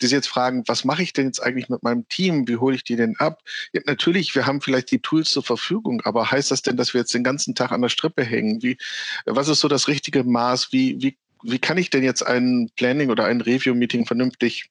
[0.02, 2.48] die sich jetzt fragen, was mache ich denn jetzt eigentlich mit meinem Team?
[2.48, 3.42] Wie hole ich die denn ab?
[3.74, 7.02] Ja, natürlich, wir haben vielleicht die Tools zur Verfügung, aber heißt das denn, dass wir
[7.02, 8.62] jetzt den ganzen Tag an der Strippe hängen?
[8.62, 8.78] Wie,
[9.26, 10.72] was ist so das richtige Maß?
[10.72, 14.70] Wie, wie, wie kann ich denn jetzt ein Planning oder ein Review-Meeting vernünftig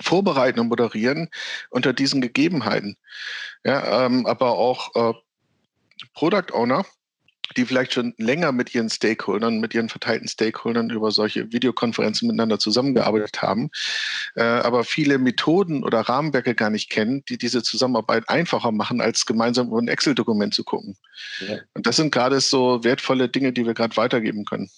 [0.00, 1.28] vorbereiten und moderieren
[1.70, 2.96] unter diesen Gegebenheiten?
[3.64, 5.14] Ja, ähm, aber auch äh,
[6.14, 6.84] Product Owner,
[7.56, 12.58] die vielleicht schon länger mit ihren Stakeholdern, mit ihren verteilten Stakeholdern über solche Videokonferenzen miteinander
[12.58, 13.70] zusammengearbeitet haben,
[14.34, 19.26] äh, aber viele Methoden oder Rahmenwerke gar nicht kennen, die diese Zusammenarbeit einfacher machen, als
[19.26, 20.96] gemeinsam über ein Excel-Dokument zu gucken.
[21.46, 21.58] Ja.
[21.74, 24.70] Und das sind gerade so wertvolle Dinge, die wir gerade weitergeben können.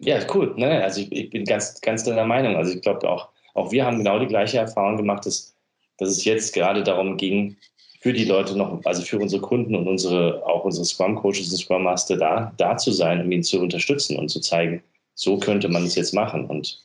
[0.00, 0.54] Ja, cool.
[0.56, 0.82] Ne?
[0.82, 2.56] Also ich, ich, bin ganz, ganz deiner Meinung.
[2.56, 5.54] Also ich glaube auch, auch wir haben genau die gleiche Erfahrung gemacht, dass,
[5.98, 7.56] dass es jetzt gerade darum ging,
[8.04, 11.56] für die Leute noch, also für unsere Kunden und unsere, auch unsere Scrum Coaches und
[11.56, 14.82] Scrum Master da, da zu sein, um ihn zu unterstützen und zu zeigen,
[15.14, 16.44] so könnte man es jetzt machen.
[16.44, 16.82] Und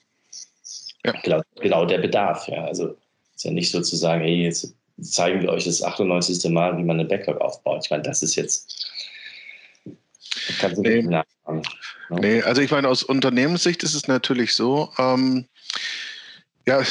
[1.05, 1.11] ja.
[1.21, 2.47] genau, genau der Bedarf.
[2.47, 2.63] Ja.
[2.63, 2.95] Also
[3.35, 6.49] ist ja nicht so zu sagen, hey, jetzt zeigen wir euch das 98.
[6.51, 7.81] Mal, wie man eine Backlog aufbaut.
[7.83, 8.89] Ich meine, das ist jetzt.
[10.77, 11.01] Nee.
[11.01, 11.25] Ne?
[12.11, 15.49] nee, also ich meine, aus Unternehmenssicht ist es natürlich so, ähm,
[16.69, 16.81] ja,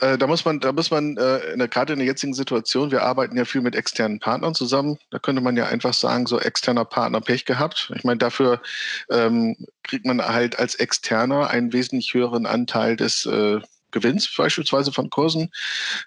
[0.00, 3.36] äh, da muss man, da muss man äh, gerade in der jetzigen Situation, wir arbeiten
[3.36, 4.96] ja viel mit externen Partnern zusammen.
[5.10, 7.92] Da könnte man ja einfach sagen, so externer Partner Pech gehabt.
[7.96, 8.62] Ich meine, dafür
[9.10, 15.10] ähm, kriegt man halt als Externer einen wesentlich höheren Anteil des äh, Gewinns, beispielsweise von
[15.10, 15.50] Kursen.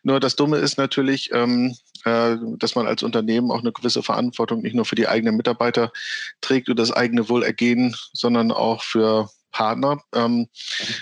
[0.03, 4.61] Nur das Dumme ist natürlich, ähm, äh, dass man als Unternehmen auch eine gewisse Verantwortung
[4.61, 5.91] nicht nur für die eigenen Mitarbeiter
[6.39, 10.47] trägt oder das eigene Wohlergehen, sondern auch für Partner, ähm,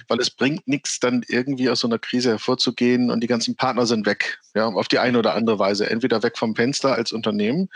[0.08, 3.86] weil es bringt nichts, dann irgendwie aus so einer Krise hervorzugehen und die ganzen Partner
[3.86, 5.90] sind weg, ja, auf die eine oder andere Weise.
[5.90, 7.68] Entweder weg vom Fenster als Unternehmen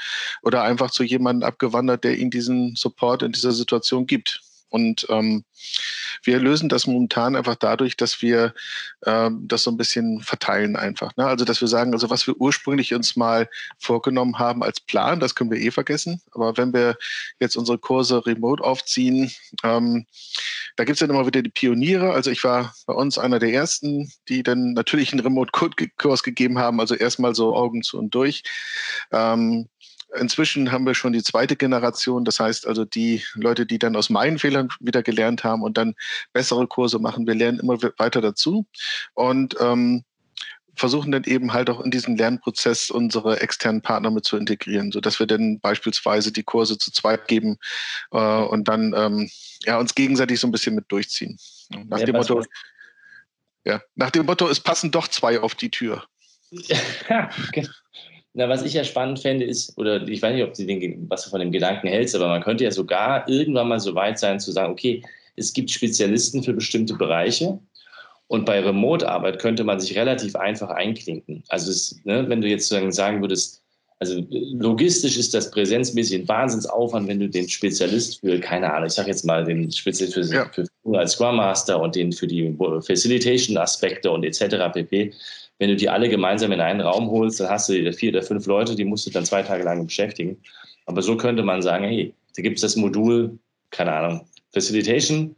[0.41, 4.39] oder einfach zu jemandem abgewandert, der ihnen diesen Support in dieser Situation gibt.
[4.69, 5.43] Und ähm,
[6.23, 8.53] wir lösen das momentan einfach dadurch, dass wir
[9.05, 11.15] ähm, das so ein bisschen verteilen einfach.
[11.17, 11.25] Ne?
[11.25, 15.36] Also dass wir sagen, also was wir ursprünglich uns mal vorgenommen haben als Plan, das
[15.36, 16.21] können wir eh vergessen.
[16.32, 16.97] Aber wenn wir
[17.39, 19.32] jetzt unsere Kurse remote aufziehen,
[19.63, 20.05] ähm,
[20.75, 22.13] da gibt es dann immer wieder die Pioniere.
[22.13, 26.79] Also ich war bei uns einer der ersten, die dann natürlich einen Remote-Kurs gegeben haben,
[26.79, 28.43] also erstmal so Augen zu und durch.
[29.12, 29.67] Ähm,
[30.17, 34.10] Inzwischen haben wir schon die zweite Generation, das heißt also die Leute, die dann aus
[34.10, 35.95] meinen Fehlern wieder gelernt haben und dann
[36.34, 37.28] bessere Kurse machen.
[37.28, 38.65] Wir lernen immer weiter dazu
[39.13, 40.04] und ähm,
[40.80, 45.19] versuchen dann eben halt auch in diesen Lernprozess unsere externen Partner mit zu integrieren, sodass
[45.19, 47.58] wir dann beispielsweise die Kurse zu zweit geben
[48.12, 49.30] äh, und dann ähm,
[49.63, 51.38] ja, uns gegenseitig so ein bisschen mit durchziehen.
[51.86, 52.43] Nach, ja, dem Motto,
[53.65, 56.06] ja, nach dem Motto, es passen doch zwei auf die Tür.
[57.10, 57.30] Ja,
[58.39, 61.25] Na, was ich ja spannend fände, ist, oder ich weiß nicht, ob du den, was
[61.25, 64.39] du von dem Gedanken hältst, aber man könnte ja sogar irgendwann mal so weit sein
[64.39, 65.04] zu sagen, okay,
[65.36, 67.60] es gibt Spezialisten für bestimmte Bereiche
[68.28, 71.43] und bei Remote-Arbeit könnte man sich relativ einfach einklinken.
[71.49, 73.62] Also es, ne, wenn du jetzt sagen würdest,
[73.99, 78.93] also logistisch ist das präsenzmäßig ein Wahnsinnsaufwand, wenn du den Spezialist für, keine Ahnung, ich
[78.93, 80.49] sage jetzt mal den Spezialist für, ja.
[80.54, 80.65] für,
[80.97, 82.56] als Scrum Master und den für die
[82.88, 84.71] Facilitation-Aspekte und etc.
[84.71, 85.12] pp
[85.60, 88.45] wenn du die alle gemeinsam in einen Raum holst, dann hast du vier oder fünf
[88.48, 90.41] Leute, die musst du dann zwei Tage lang beschäftigen.
[90.86, 93.38] Aber so könnte man sagen, hey, da gibt es das Modul,
[93.69, 95.36] keine Ahnung, Facilitation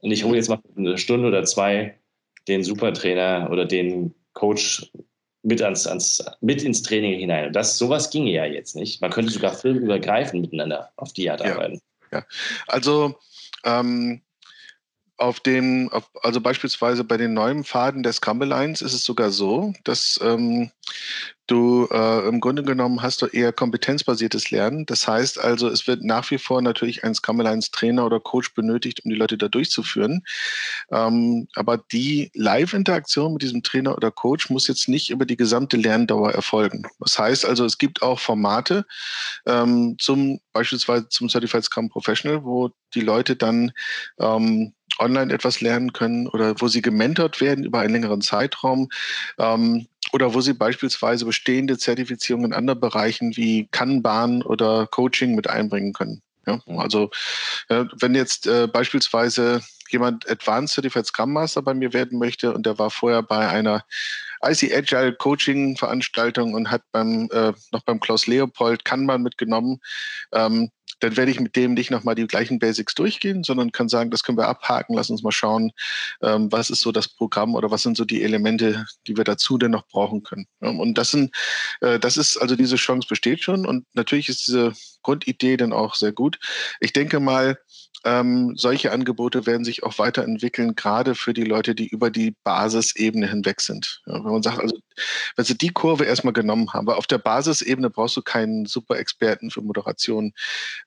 [0.00, 1.96] und ich hole jetzt mal eine Stunde oder zwei
[2.48, 4.90] den Supertrainer oder den Coach
[5.42, 7.46] mit, ans, ans, mit ins Training hinein.
[7.46, 9.00] Und das, sowas ginge ja jetzt nicht.
[9.00, 11.80] Man könnte sogar filmübergreifend miteinander auf die Art ja, arbeiten.
[12.12, 12.24] Ja,
[12.66, 13.14] also
[13.64, 14.22] ähm,
[15.22, 19.30] auf dem, auf, also beispielsweise bei den neuen Pfaden der Scramble Lines ist es sogar
[19.30, 20.70] so, dass ähm,
[21.46, 24.84] du äh, im Grunde genommen hast du eher kompetenzbasiertes Lernen.
[24.86, 28.54] Das heißt also, es wird nach wie vor natürlich ein Scramble Lines Trainer oder Coach
[28.54, 30.24] benötigt, um die Leute da durchzuführen.
[30.90, 35.76] Ähm, aber die Live-Interaktion mit diesem Trainer oder Coach muss jetzt nicht über die gesamte
[35.76, 36.82] Lerndauer erfolgen.
[36.98, 38.86] Das heißt also, es gibt auch Formate
[39.46, 43.72] ähm, zum beispielsweise zum Certified Scrum Professional, wo die Leute dann
[44.18, 48.88] ähm, online etwas lernen können oder wo sie gementort werden über einen längeren Zeitraum
[49.38, 55.48] ähm, oder wo sie beispielsweise bestehende Zertifizierungen in anderen Bereichen wie Kanban oder Coaching mit
[55.48, 56.22] einbringen können.
[56.46, 56.78] Ja, mhm.
[56.78, 57.10] also
[57.70, 59.60] ja, wenn jetzt äh, beispielsweise
[59.90, 63.84] jemand Advanced Certified Scrum Master bei mir werden möchte und der war vorher bei einer
[64.44, 69.80] IC Agile Coaching Veranstaltung und hat beim äh, noch beim Klaus Leopold Kanban mitgenommen,
[70.32, 70.70] ähm,
[71.02, 74.22] dann werde ich mit dem nicht nochmal die gleichen Basics durchgehen, sondern kann sagen, das
[74.22, 75.72] können wir abhaken, lass uns mal schauen,
[76.22, 79.58] ähm, was ist so das Programm oder was sind so die Elemente, die wir dazu
[79.58, 80.46] denn noch brauchen können.
[80.60, 81.34] und das sind,
[81.80, 85.94] äh, das ist, also diese Chance besteht schon und natürlich ist diese Grundidee dann auch
[85.96, 86.38] sehr gut.
[86.80, 87.58] Ich denke mal,
[88.04, 93.28] ähm, solche Angebote werden sich auch weiterentwickeln, gerade für die Leute, die über die Basisebene
[93.28, 94.02] hinweg sind.
[94.06, 94.76] Ja, wenn man sagt, also,
[95.36, 99.50] wenn sie die Kurve erstmal genommen haben, weil auf der Basisebene brauchst du keinen Super-Experten
[99.50, 100.32] für Moderation.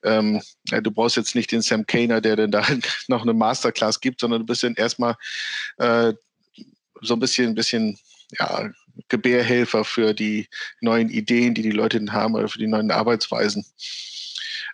[0.02, 2.66] Ähm, ja, du brauchst jetzt nicht den Sam Kainer, der dann da
[3.08, 5.16] noch eine Masterclass gibt, sondern du bist dann erstmal
[5.78, 6.12] äh,
[7.00, 7.98] so ein bisschen, ein bisschen,
[8.38, 8.70] ja,
[9.08, 10.48] Gebärhelfer für die
[10.80, 13.64] neuen Ideen, die die Leute haben oder für die neuen Arbeitsweisen.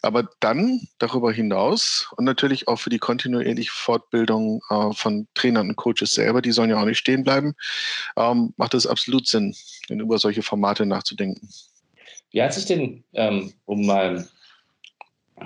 [0.03, 5.77] Aber dann darüber hinaus und natürlich auch für die kontinuierliche Fortbildung äh, von Trainern und
[5.77, 7.55] Coaches selber, die sollen ja auch nicht stehen bleiben,
[8.17, 9.55] ähm, macht es absolut Sinn,
[9.89, 11.49] über solche Formate nachzudenken.
[12.33, 14.29] Wie hat sich denn, ähm, um mal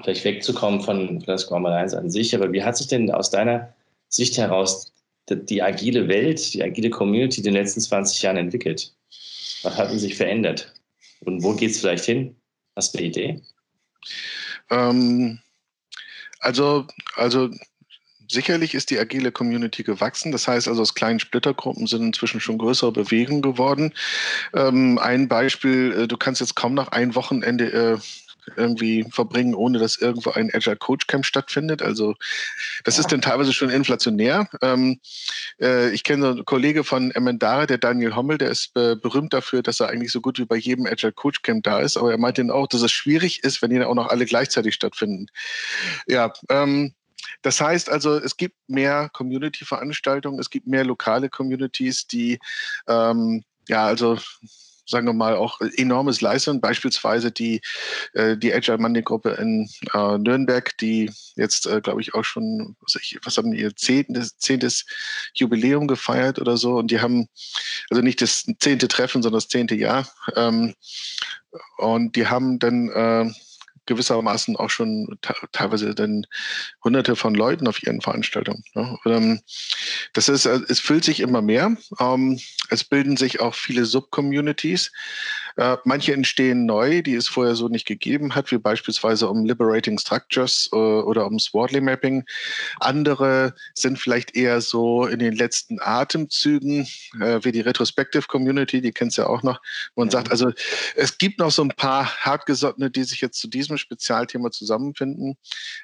[0.03, 3.75] vielleicht wegzukommen von das Scrum 1 an sich, aber wie hat sich denn aus deiner
[4.09, 4.93] Sicht heraus
[5.29, 8.93] die, die agile Welt, die agile Community in den letzten 20 Jahren entwickelt?
[9.63, 10.73] Was hat sich verändert?
[11.21, 12.37] Und wo geht es vielleicht hin?
[12.75, 13.43] Hast du eine Idee?
[14.71, 15.41] Ähm,
[16.41, 17.51] also, also
[18.29, 20.33] sicherlich ist die agile Community gewachsen.
[20.33, 23.93] Das heißt also, aus kleinen Splittergruppen sind inzwischen schon größere Bewegungen geworden.
[24.55, 27.99] Ähm, ein Beispiel, äh, du kannst jetzt kaum noch ein Wochenende äh,
[28.57, 31.83] irgendwie verbringen, ohne dass irgendwo ein Agile Coach Camp stattfindet.
[31.83, 32.15] Also
[32.85, 34.49] das ist dann teilweise schon inflationär.
[34.63, 35.01] Ähm,
[35.61, 39.33] äh, ich kenne so einen Kollege von Emendare, der Daniel Hommel, der ist äh, berühmt
[39.33, 41.97] dafür, dass er eigentlich so gut wie bei jedem Agile Coach Camp da ist.
[41.97, 44.27] Aber er meinte dann auch, dass es schwierig ist, wenn die dann auch noch alle
[44.27, 45.27] gleichzeitig stattfinden.
[46.07, 46.95] Ja, ähm,
[47.43, 52.39] das heißt also, es gibt mehr Community-Veranstaltungen, es gibt mehr lokale Communities, die
[52.87, 54.19] ähm, ja, also
[54.87, 56.61] sagen wir mal, auch enormes leisten.
[56.61, 57.61] Beispielsweise die,
[58.13, 62.77] äh, die Agile Monday Gruppe in äh, Nürnberg, die jetzt, äh, glaube ich, auch schon,
[62.81, 64.87] was, ich, was haben die, ihr zehntes, zehntes
[65.35, 66.77] Jubiläum gefeiert oder so.
[66.77, 67.29] Und die haben,
[67.91, 70.09] also nicht das zehnte Treffen, sondern das zehnte Jahr.
[70.35, 70.75] Ähm,
[71.79, 73.31] und die haben dann äh,
[73.87, 75.19] gewissermaßen auch schon
[75.53, 76.27] teilweise dann
[76.85, 78.65] hunderte von Leuten auf ihren Veranstaltungen.
[78.75, 78.99] Ne?
[79.07, 79.41] Ähm,
[80.13, 81.77] das ist, äh, es füllt sich immer mehr.
[81.99, 82.39] Ähm,
[82.71, 84.93] es bilden sich auch viele Subcommunities.
[85.57, 89.99] Äh, manche entstehen neu, die es vorher so nicht gegeben hat, wie beispielsweise um Liberating
[89.99, 92.25] Structures äh, oder um Swartly Mapping.
[92.81, 96.87] Andere sind vielleicht eher so in den letzten Atemzügen,
[97.21, 99.61] äh, wie die Retrospective Community, die kennst du ja auch noch.
[99.95, 100.13] Man ja.
[100.13, 100.53] sagt, also
[100.95, 105.37] es gibt noch so ein paar Hartgesottene, die sich jetzt zu diesem Spezialthema zusammenfinden,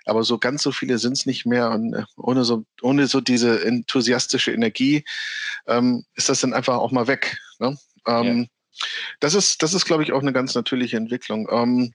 [0.04, 3.22] aber so ganz so viele sind es nicht mehr und äh, ohne so, ohne so
[3.22, 5.04] diese enthusiastische Energie
[5.66, 7.38] ähm, ist das dann einfach auch mal weg.
[7.58, 7.78] Ne?
[8.06, 8.46] Ähm, ja.
[9.20, 11.48] Das ist, das ist, glaube ich, auch eine ganz natürliche Entwicklung.
[11.50, 11.92] Ähm,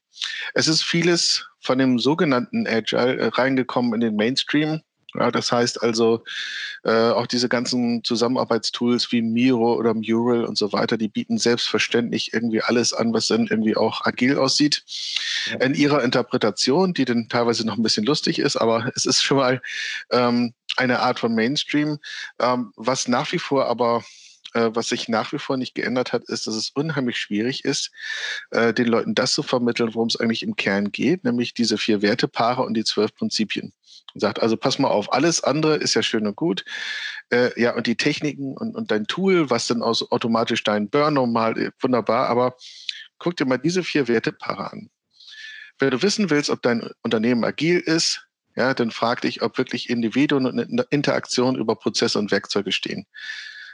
[0.53, 4.81] es ist vieles von dem sogenannten Agile äh, reingekommen in den Mainstream.
[5.15, 6.23] Ja, das heißt also,
[6.83, 12.33] äh, auch diese ganzen Zusammenarbeitstools wie Miro oder Mural und so weiter, die bieten selbstverständlich
[12.33, 14.83] irgendwie alles an, was dann irgendwie auch agil aussieht.
[15.59, 19.37] In ihrer Interpretation, die dann teilweise noch ein bisschen lustig ist, aber es ist schon
[19.37, 19.61] mal
[20.11, 21.97] ähm, eine Art von Mainstream,
[22.39, 24.03] ähm, was nach wie vor aber
[24.57, 27.91] äh, was sich nach wie vor nicht geändert hat, ist, dass es unheimlich schwierig ist,
[28.51, 32.01] äh, den Leuten das zu vermitteln, worum es eigentlich im Kern geht, nämlich diese vier
[32.01, 33.73] Wertepaare und die zwölf Prinzipien.
[34.13, 36.65] Und sagt, also pass mal auf, alles andere ist ja schön und gut.
[37.29, 41.13] Äh, ja, und die Techniken und, und dein Tool, was dann aus automatisch dein Burn
[41.13, 42.55] normal, äh, wunderbar, aber
[43.19, 44.89] guck dir mal diese vier Wertepaare an.
[45.77, 48.23] Wenn du wissen willst, ob dein Unternehmen agil ist,
[48.55, 53.05] ja, dann frag dich, ob wirklich Individuen und Interaktion über Prozesse und Werkzeuge stehen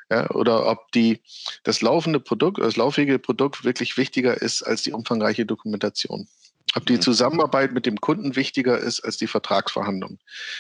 [0.09, 1.21] ja, oder ob die,
[1.63, 6.27] das laufende Produkt, das laufige Produkt wirklich wichtiger ist als die umfangreiche Dokumentation.
[6.75, 7.01] Ob die mhm.
[7.01, 10.17] Zusammenarbeit mit dem Kunden wichtiger ist als die Vertragsverhandlung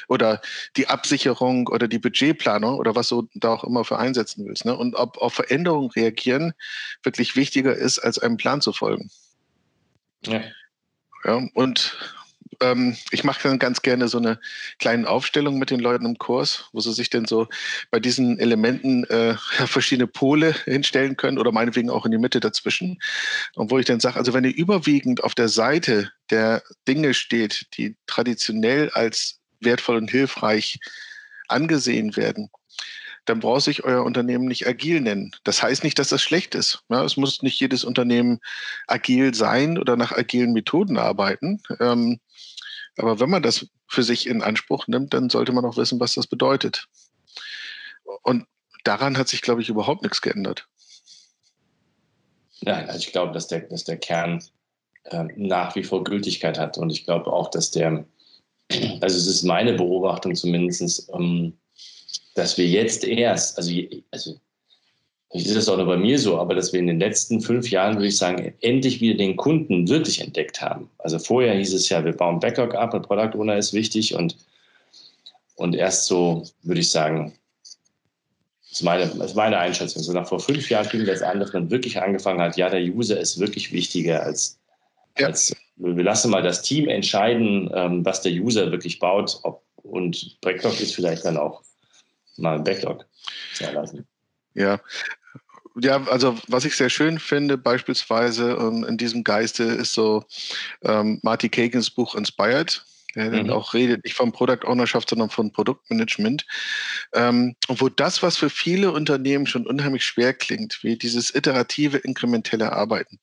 [0.07, 0.41] oder
[0.77, 4.65] die Absicherung oder die Budgetplanung oder was du da auch immer für einsetzen willst.
[4.65, 4.75] Ne?
[4.75, 6.53] Und ob auf Veränderungen reagieren
[7.01, 9.09] wirklich wichtiger ist, als einem Plan zu folgen.
[10.25, 10.41] Ja.
[11.25, 11.97] ja und
[12.61, 14.39] ähm, ich mache dann ganz gerne so eine
[14.79, 17.47] kleine Aufstellung mit den Leuten im Kurs, wo sie sich denn so
[17.91, 19.35] bei diesen Elementen äh,
[19.65, 22.99] verschiedene Pole hinstellen können oder meinetwegen auch in die Mitte dazwischen.
[23.55, 27.67] Und wo ich dann sage, also wenn ihr überwiegend auf der Seite der Dinge steht,
[27.77, 30.79] die traditionell als wertvoll und hilfreich
[31.47, 32.49] angesehen werden,
[33.25, 35.31] dann braucht sich euer Unternehmen nicht agil nennen.
[35.43, 36.83] Das heißt nicht, dass das schlecht ist.
[36.89, 38.39] Ja, es muss nicht jedes Unternehmen
[38.87, 41.61] agil sein oder nach agilen Methoden arbeiten.
[41.79, 42.19] Ähm,
[42.97, 46.13] aber wenn man das für sich in Anspruch nimmt, dann sollte man auch wissen, was
[46.13, 46.87] das bedeutet.
[48.21, 48.45] Und
[48.83, 50.67] daran hat sich, glaube ich, überhaupt nichts geändert.
[52.61, 54.43] Nein, also ich glaube, dass der, dass der Kern
[55.05, 56.77] äh, nach wie vor Gültigkeit hat.
[56.77, 58.05] Und ich glaube auch, dass der,
[59.01, 61.57] also es ist meine Beobachtung zumindest, ähm,
[62.35, 63.71] dass wir jetzt erst, also,
[64.11, 64.39] also
[65.33, 67.71] Vielleicht ist das auch nur bei mir so, aber dass wir in den letzten fünf
[67.71, 70.91] Jahren, würde ich sagen, endlich wieder den Kunden wirklich entdeckt haben.
[70.99, 74.37] Also vorher hieß es ja, wir bauen Backlog ab und Product Owner ist wichtig und,
[75.55, 77.33] und erst so, würde ich sagen,
[78.61, 80.03] das ist, meine, das ist meine Einschätzung.
[80.03, 82.81] So nach vor fünf Jahren fing das an, dass man wirklich angefangen hat, ja, der
[82.81, 84.59] User ist wirklich wichtiger als,
[85.17, 85.27] ja.
[85.27, 89.39] als wir lassen mal das Team entscheiden, ähm, was der User wirklich baut.
[89.41, 91.63] Ob, und Backlog ist vielleicht dann auch
[92.37, 93.07] mal ein Backlog
[93.55, 94.05] zu erlassen.
[94.53, 94.79] Ja,
[95.79, 100.23] ja, also was ich sehr schön finde, beispielsweise ähm, in diesem Geiste, ist so
[100.83, 102.85] ähm, Marty Kagans Buch Inspired.
[103.15, 103.33] Der mhm.
[103.33, 106.45] dann auch redet, nicht von Product Ownership, sondern von Produktmanagement.
[107.13, 112.73] Ähm, wo das, was für viele Unternehmen schon unheimlich schwer klingt, wie dieses iterative, inkrementelle
[112.73, 113.19] Arbeiten,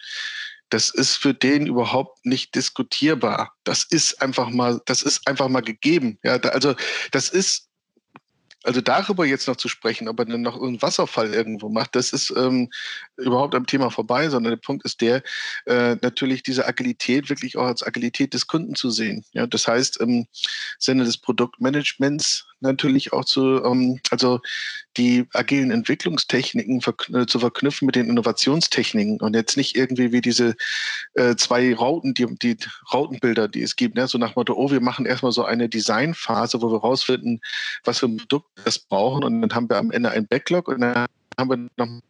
[0.70, 3.52] das ist für den überhaupt nicht diskutierbar.
[3.64, 6.18] Das ist einfach mal, das ist einfach mal gegeben.
[6.22, 6.76] Ja, da, also
[7.10, 7.69] das ist
[8.62, 12.12] also darüber jetzt noch zu sprechen, ob er dann noch einen Wasserfall irgendwo macht, das
[12.12, 12.70] ist ähm,
[13.16, 15.23] überhaupt am Thema vorbei, sondern der Punkt ist der,
[15.66, 19.25] äh, natürlich diese Agilität wirklich auch als Agilität des Kunden zu sehen.
[19.33, 20.27] Ja, das heißt, im
[20.79, 24.40] Sinne des Produktmanagements natürlich auch zu, ähm, also
[24.96, 30.20] die agilen Entwicklungstechniken verk äh, zu verknüpfen mit den Innovationstechniken und jetzt nicht irgendwie wie
[30.20, 30.57] diese
[31.14, 32.57] äh, zwei Rauten, die, die
[32.92, 34.07] Rautenbilder, die es gibt, ne?
[34.09, 37.40] so nach Motto, oh, wir machen erstmal so eine Designphase, wo wir rausfinden,
[37.85, 40.81] was für ein Produkt wir brauchen und dann haben wir am Ende ein Backlog und
[40.81, 41.07] dann
[41.38, 42.01] haben wir noch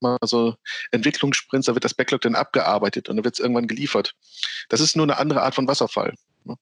[0.00, 0.54] mal so
[0.90, 4.14] Entwicklungssprints, da wird das Backlog dann abgearbeitet und dann wird es irgendwann geliefert.
[4.68, 6.14] Das ist nur eine andere Art von Wasserfall.
[6.44, 6.56] Ne?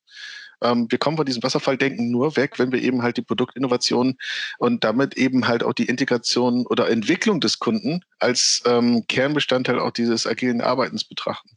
[0.63, 4.17] Ähm, wir kommen von diesem Wasserfalldenken nur weg, wenn wir eben halt die Produktinnovation
[4.59, 9.91] und damit eben halt auch die Integration oder Entwicklung des Kunden als ähm, Kernbestandteil auch
[9.91, 11.51] dieses agilen Arbeitens betrachten.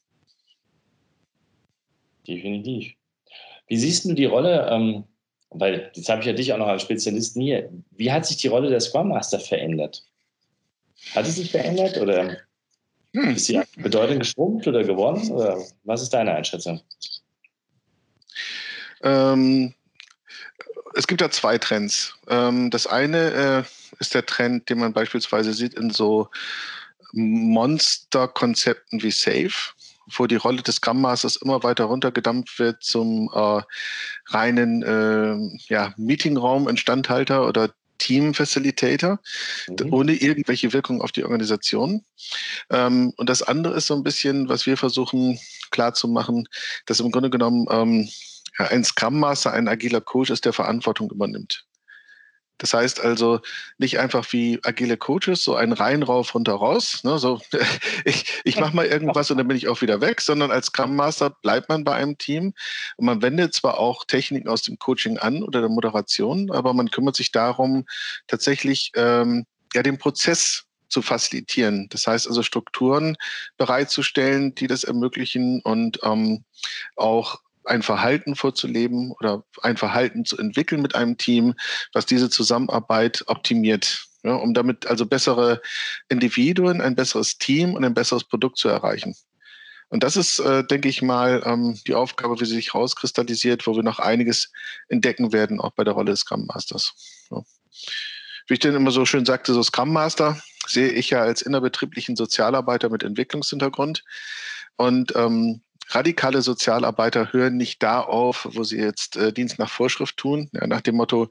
[2.28, 2.94] Definitiv.
[3.68, 5.04] Wie siehst du die Rolle, ähm,
[5.50, 8.48] weil jetzt habe ich ja dich auch noch als Spezialisten hier, wie hat sich die
[8.48, 10.04] Rolle der Scrum Master verändert?
[11.14, 12.38] Hat sie sich verändert oder
[13.14, 13.36] hm.
[13.36, 15.32] ist sie bedeutend geschrumpft oder geworden?
[15.32, 16.82] Oder was ist deine Einschätzung?
[19.02, 19.74] Ähm,
[20.94, 22.16] es gibt da zwei Trends.
[22.28, 23.64] Ähm, das eine äh,
[24.00, 26.30] ist der Trend, den man beispielsweise sieht in so
[27.14, 29.54] Monster-Konzepten wie Safe,
[30.08, 33.62] wo die Rolle des Scrum Masters immer weiter runtergedampft wird zum äh,
[34.28, 39.20] reinen äh, ja, Meetingraum, Instandhalter oder Team Facilitator,
[39.68, 39.94] mhm.
[39.94, 42.04] ohne irgendwelche Wirkung auf die Organisation.
[42.70, 45.40] Ähm, und das andere ist so ein bisschen, was wir versuchen
[45.72, 46.48] klarzumachen,
[46.86, 48.10] dass im Grunde genommen ähm,
[48.58, 51.68] ein Scrum Master, ein agiler Coach ist, der Verantwortung übernimmt.
[52.58, 53.40] Das heißt also
[53.78, 57.04] nicht einfach wie agile Coaches, so ein rein rauf, runter, raus.
[57.04, 57.40] Ne, so,
[58.06, 60.96] ich ich mache mal irgendwas und dann bin ich auch wieder weg, sondern als Scrum
[60.96, 62.54] Master bleibt man bei einem Team
[62.98, 66.90] und man wendet zwar auch Techniken aus dem Coaching an oder der Moderation, aber man
[66.90, 67.86] kümmert sich darum,
[68.26, 71.88] tatsächlich ähm, ja den Prozess zu facilitieren.
[71.90, 73.18] Das heißt also Strukturen
[73.58, 76.44] bereitzustellen, die das ermöglichen und ähm,
[76.96, 81.54] auch ein Verhalten vorzuleben oder ein Verhalten zu entwickeln mit einem Team,
[81.94, 84.06] was diese Zusammenarbeit optimiert.
[84.24, 85.62] Ja, um damit also bessere
[86.10, 89.16] Individuen, ein besseres Team und ein besseres Produkt zu erreichen.
[89.90, 93.76] Und das ist, äh, denke ich mal, ähm, die Aufgabe, wie sie sich rauskristallisiert, wo
[93.76, 94.52] wir noch einiges
[94.90, 96.94] entdecken werden, auch bei der Rolle des Scrum Masters.
[97.32, 97.44] Ja.
[98.48, 102.16] Wie ich denn immer so schön sagte, so Scrum Master sehe ich ja als innerbetrieblichen
[102.16, 104.04] Sozialarbeiter mit Entwicklungshintergrund.
[104.76, 110.18] Und ähm, radikale Sozialarbeiter hören nicht da auf, wo sie jetzt äh, Dienst nach Vorschrift
[110.18, 111.30] tun, ja, nach dem Motto,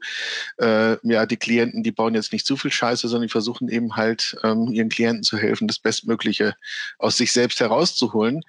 [0.57, 3.95] äh, ja, die Klienten, die bauen jetzt nicht zu viel Scheiße, sondern die versuchen eben
[3.95, 6.55] halt ähm, ihren Klienten zu helfen, das Bestmögliche
[6.97, 8.41] aus sich selbst herauszuholen,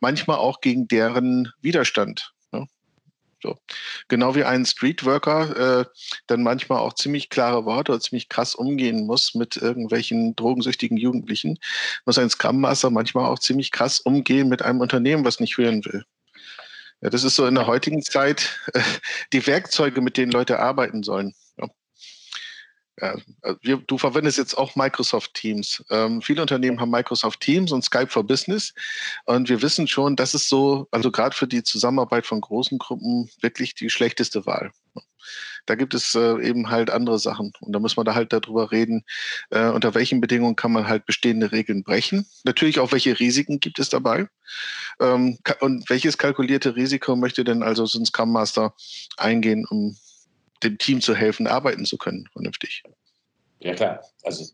[0.00, 2.35] manchmal auch gegen deren Widerstand.
[3.42, 3.58] So.
[4.08, 5.84] Genau wie ein Streetworker äh,
[6.26, 11.58] dann manchmal auch ziemlich klare Worte oder ziemlich krass umgehen muss mit irgendwelchen drogensüchtigen Jugendlichen,
[12.06, 15.84] muss ein Scrum Master manchmal auch ziemlich krass umgehen mit einem Unternehmen, was nicht hören
[15.84, 16.04] will.
[17.02, 18.80] Ja, das ist so in der heutigen Zeit äh,
[19.32, 21.34] die Werkzeuge, mit denen Leute arbeiten sollen.
[23.00, 23.16] Ja.
[23.42, 25.84] Also wir, du verwendest jetzt auch Microsoft Teams.
[25.90, 28.72] Ähm, viele Unternehmen haben Microsoft Teams und Skype for Business.
[29.26, 33.28] Und wir wissen schon, das ist so, also gerade für die Zusammenarbeit von großen Gruppen
[33.40, 34.72] wirklich die schlechteste Wahl.
[35.66, 37.52] Da gibt es äh, eben halt andere Sachen.
[37.60, 39.04] Und da muss man da halt darüber reden,
[39.50, 42.26] äh, unter welchen Bedingungen kann man halt bestehende Regeln brechen.
[42.44, 44.28] Natürlich auch, welche Risiken gibt es dabei.
[45.00, 48.74] Ähm, und welches kalkulierte Risiko möchte denn also so ein Scrum Master
[49.16, 49.96] eingehen, um
[50.62, 52.82] dem Team zu helfen, arbeiten zu können, vernünftig.
[53.60, 54.02] Ja, klar.
[54.22, 54.52] Also,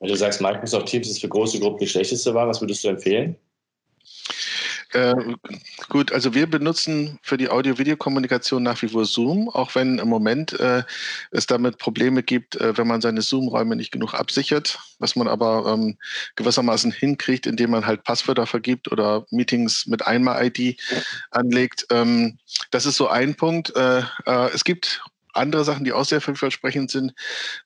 [0.00, 2.88] wenn du sagst, Microsoft Teams ist für große Gruppen die schlechteste Wahl, was würdest du
[2.88, 3.36] empfehlen?
[4.92, 5.14] Äh,
[5.88, 10.58] gut, also wir benutzen für die Audio-Video-Kommunikation nach wie vor Zoom, auch wenn im Moment
[10.60, 10.82] äh,
[11.30, 15.72] es damit Probleme gibt, äh, wenn man seine Zoom-Räume nicht genug absichert, was man aber
[15.72, 15.96] ähm,
[16.36, 20.78] gewissermaßen hinkriegt, indem man halt Passwörter vergibt oder Meetings mit Einmal-ID
[21.30, 21.86] anlegt.
[21.90, 22.38] Ähm,
[22.70, 23.74] das ist so ein Punkt.
[23.74, 25.02] Äh, äh, es gibt
[25.32, 27.14] andere Sachen, die auch sehr vielversprechend sind.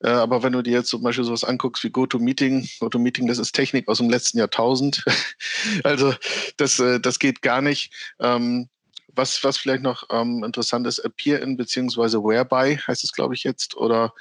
[0.00, 3.52] Äh, aber wenn du dir jetzt zum Beispiel sowas anguckst wie GoToMeeting, GoToMeeting, das ist
[3.52, 5.04] Technik aus dem letzten Jahrtausend.
[5.84, 6.14] also
[6.56, 7.92] das, äh, das geht gar nicht.
[8.20, 8.68] Ähm,
[9.16, 13.76] was, was vielleicht noch ähm, interessant ist, Appear-In beziehungsweise Whereby heißt es, glaube ich, jetzt,
[13.76, 14.12] oder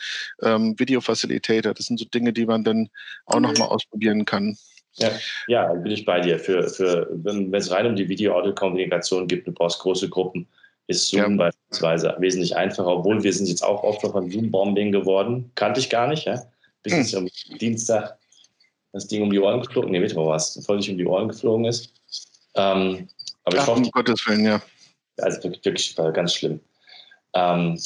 [0.42, 1.74] ähm, Video Facilitator.
[1.74, 2.90] Das sind so Dinge, die man dann
[3.26, 4.58] auch nochmal ausprobieren kann.
[4.98, 5.12] Ja,
[5.48, 6.40] ja, bin ich bei dir.
[6.40, 10.48] Für, für, wenn es rein um die Video-Audio-Kommunikation geht, du brauchst große Gruppen
[10.88, 11.50] ist Zoom ja.
[11.50, 15.52] beispielsweise wesentlich einfacher, obwohl wir sind jetzt auch Opfer von Zoom-Bombing geworden.
[15.56, 16.44] Kannte ich gar nicht, ja.
[16.84, 17.00] Bis hm.
[17.00, 17.28] jetzt am
[17.60, 18.18] Dienstag
[18.96, 21.28] das Ding um die Ohren geflogen, nee, Mittwoch war es, voll nicht um die Ohren
[21.28, 21.92] geflogen ist.
[22.56, 23.10] Ähm,
[23.44, 24.62] aber ich Ach, hoffe, um Gottes Willen, ja.
[25.18, 26.62] Also wirklich, wirklich ganz schlimm.
[27.34, 27.78] Ähm,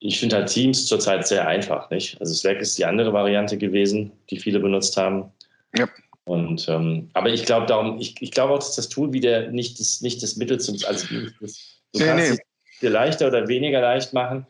[0.00, 2.18] ich finde halt Teams zurzeit sehr einfach, nicht?
[2.20, 5.30] Also Slack ist die andere Variante gewesen, die viele benutzt haben.
[5.76, 5.88] Ja.
[6.24, 9.78] Und ähm, aber ich glaube darum, ich, ich glaube auch, dass das Tool wieder nicht
[9.80, 11.06] das, nicht das Mittel zum, also
[11.40, 12.36] das, Du nee, kannst nee.
[12.36, 14.46] es dir leichter oder weniger leicht machen.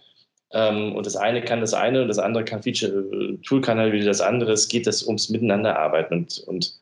[0.51, 3.79] Ähm, und das eine kann das eine und das andere kann Feature, äh, Tool kann
[3.79, 4.53] halt wieder das andere.
[4.53, 6.81] Es geht das ums Miteinanderarbeiten und, und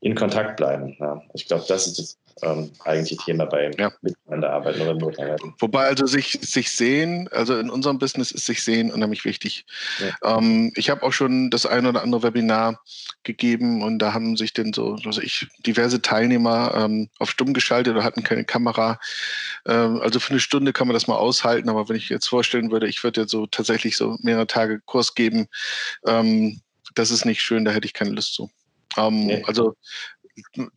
[0.00, 0.96] in Kontakt bleiben.
[1.00, 1.22] Ja.
[1.34, 3.92] Ich glaube, das ist das ähm, eigentliche Thema bei ja.
[4.02, 5.54] Miteinanderarbeiten oder Notarbeiten.
[5.58, 9.66] Wobei also sich, sich sehen, also in unserem Business ist sich sehen unheimlich wichtig.
[9.98, 10.38] Ja.
[10.38, 12.80] Ähm, ich habe auch schon das ein oder andere Webinar
[13.22, 17.94] gegeben und da haben sich dann so, also ich, diverse Teilnehmer ähm, auf stumm geschaltet
[17.94, 18.98] oder hatten keine Kamera.
[19.66, 22.70] Ähm, also für eine Stunde kann man das mal aushalten, aber wenn ich jetzt vorstellen
[22.70, 25.48] würde, ich würde jetzt so tatsächlich so mehrere Tage Kurs geben,
[26.06, 26.60] ähm,
[26.94, 28.50] das ist nicht schön, da hätte ich keine Lust zu.
[28.96, 29.44] Ähm, nee.
[29.46, 29.76] Also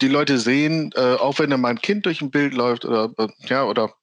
[0.02, 3.12] die Leute sehen, äh, auch wenn da mal ein Kind durch ein Bild läuft oder
[3.18, 3.94] äh, ja, oder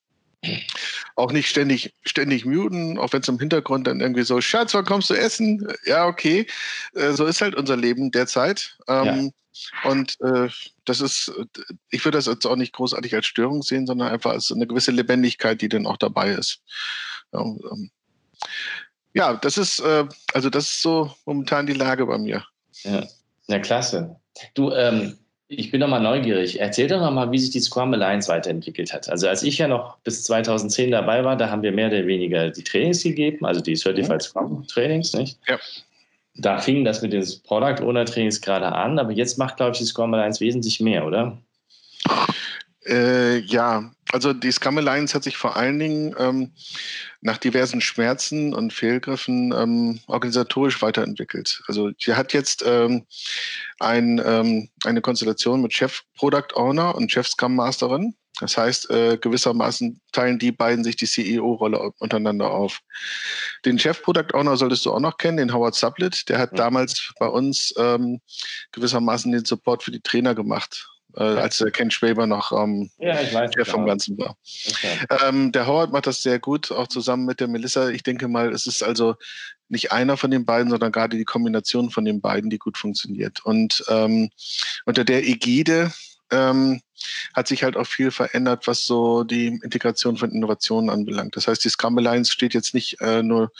[1.16, 4.84] auch nicht ständig, ständig muten, auch wenn es im Hintergrund dann irgendwie so, Schatz, wann
[4.84, 5.66] kommst du essen?
[5.84, 6.46] Ja, okay.
[6.94, 8.78] Äh, so ist halt unser Leben derzeit.
[8.88, 9.90] Ähm, ja.
[9.90, 10.48] Und äh,
[10.84, 11.32] das ist,
[11.90, 14.92] ich würde das jetzt auch nicht großartig als Störung sehen, sondern einfach als eine gewisse
[14.92, 16.62] Lebendigkeit, die dann auch dabei ist.
[17.32, 17.90] Ja, ähm,
[19.12, 22.44] ja das ist, äh, also das ist so momentan die Lage bei mir.
[22.82, 23.06] Ja,
[23.48, 24.16] ja klasse.
[24.54, 25.18] Du, ähm,
[25.52, 26.60] ich bin noch mal neugierig.
[26.60, 29.08] Erzähl doch noch mal, wie sich die Scrum Alliance weiterentwickelt hat.
[29.08, 32.50] Also als ich ja noch bis 2010 dabei war, da haben wir mehr oder weniger
[32.50, 34.20] die Trainings gegeben, also die Certified mhm.
[34.20, 35.38] Scrum Trainings, nicht?
[35.48, 35.58] Ja.
[36.36, 39.78] Da fing das mit den Product Owner Trainings gerade an, aber jetzt macht, glaube ich,
[39.78, 41.36] die Scrum Alliance wesentlich mehr, oder?
[42.86, 46.52] Äh, ja, also die Scrum Alliance hat sich vor allen Dingen ähm,
[47.20, 51.62] nach diversen Schmerzen und Fehlgriffen ähm, organisatorisch weiterentwickelt.
[51.66, 53.06] Also sie hat jetzt ähm,
[53.78, 58.14] ein, ähm, eine Konstellation mit Chef Product Owner und Chef Scrum Masterin.
[58.40, 62.80] Das heißt, äh, gewissermaßen teilen die beiden sich die CEO-Rolle untereinander auf.
[63.66, 66.28] Den Chef Product Owner solltest du auch noch kennen, den Howard Sublet.
[66.28, 66.56] Der hat ja.
[66.56, 68.20] damals bei uns ähm,
[68.72, 73.14] gewissermaßen den Support für die Trainer gemacht äh, als der Ken Schwaber noch ähm, ja,
[73.32, 74.36] weiß, Chef vom Ganzen war.
[75.24, 77.88] Ähm, der Howard macht das sehr gut, auch zusammen mit der Melissa.
[77.90, 79.14] Ich denke mal, es ist also
[79.68, 83.44] nicht einer von den beiden, sondern gerade die Kombination von den beiden, die gut funktioniert.
[83.44, 84.30] Und ähm,
[84.84, 85.92] unter der Ägide
[86.30, 86.80] ähm,
[87.34, 91.36] hat sich halt auch viel verändert, was so die Integration von Innovationen anbelangt.
[91.36, 93.52] Das heißt, die Scrum Alliance steht jetzt nicht äh, nur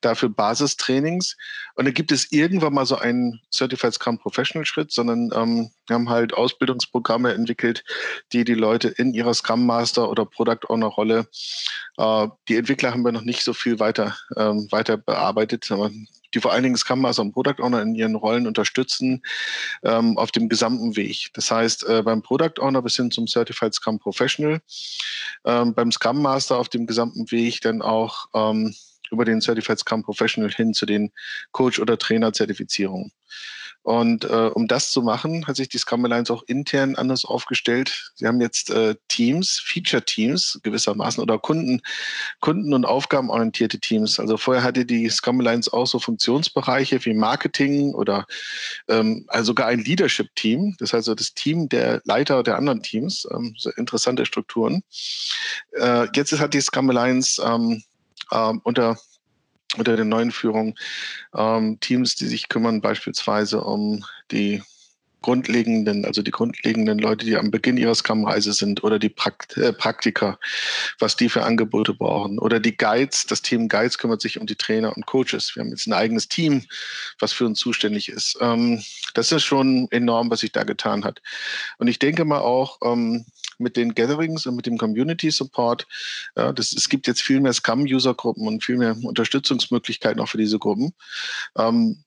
[0.00, 1.36] dafür Basistrainings.
[1.74, 5.94] Und dann gibt es irgendwann mal so einen Certified Scrum Professional Schritt, sondern ähm, wir
[5.94, 7.84] haben halt Ausbildungsprogramme entwickelt,
[8.32, 11.28] die die Leute in ihrer Scrum Master oder Product Owner Rolle,
[11.96, 15.90] äh, die Entwickler haben wir noch nicht so viel weiter, ähm, weiter bearbeitet, aber
[16.34, 19.22] die vor allen Dingen Scrum Master und Product Owner in ihren Rollen unterstützen
[19.82, 21.30] ähm, auf dem gesamten Weg.
[21.34, 24.60] Das heißt, äh, beim Product Owner bis hin zum Certified Scrum Professional,
[25.44, 28.74] ähm, beim Scrum Master auf dem gesamten Weg dann auch ähm,
[29.10, 31.12] über den Certified Scrum Professional hin zu den
[31.52, 33.12] Coach- oder Trainer-Zertifizierungen.
[33.88, 38.12] Und äh, um das zu machen, hat sich die Scrum Alliance auch intern anders aufgestellt.
[38.16, 41.80] Sie haben jetzt äh, Teams, Feature-Teams gewissermaßen oder Kunden,
[42.40, 44.20] Kunden- und aufgabenorientierte Teams.
[44.20, 48.26] Also vorher hatte die Scrum Alliance auch so Funktionsbereiche wie Marketing oder
[48.88, 50.76] ähm, also sogar ein Leadership-Team.
[50.78, 53.26] Das heißt also das Team der Leiter der anderen Teams.
[53.32, 54.82] Ähm, so interessante Strukturen.
[55.72, 57.82] Äh, jetzt hat die Scrum Alliance ähm,
[58.32, 58.98] äh, unter
[59.76, 60.74] unter der neuen Führung
[61.34, 64.62] ähm, Teams, die sich kümmern beispielsweise um die
[65.20, 69.72] grundlegenden, also die grundlegenden Leute, die am Beginn ihrer Scrum-Reise sind oder die Prakt äh,
[69.72, 70.38] Praktiker,
[70.98, 72.38] was die für Angebote brauchen.
[72.38, 75.54] Oder die Guides, das Team Guides kümmert sich um die Trainer und Coaches.
[75.54, 76.64] Wir haben jetzt ein eigenes Team,
[77.18, 78.38] was für uns zuständig ist.
[78.40, 78.82] Ähm,
[79.14, 81.20] das ist schon enorm, was sich da getan hat.
[81.78, 83.26] Und ich denke mal auch, ähm,
[83.58, 85.86] mit den Gatherings und mit dem Community Support.
[86.36, 90.58] Ja, das, es gibt jetzt viel mehr Scrum-User-Gruppen und viel mehr Unterstützungsmöglichkeiten auch für diese
[90.58, 90.92] Gruppen.
[91.56, 92.04] Ähm,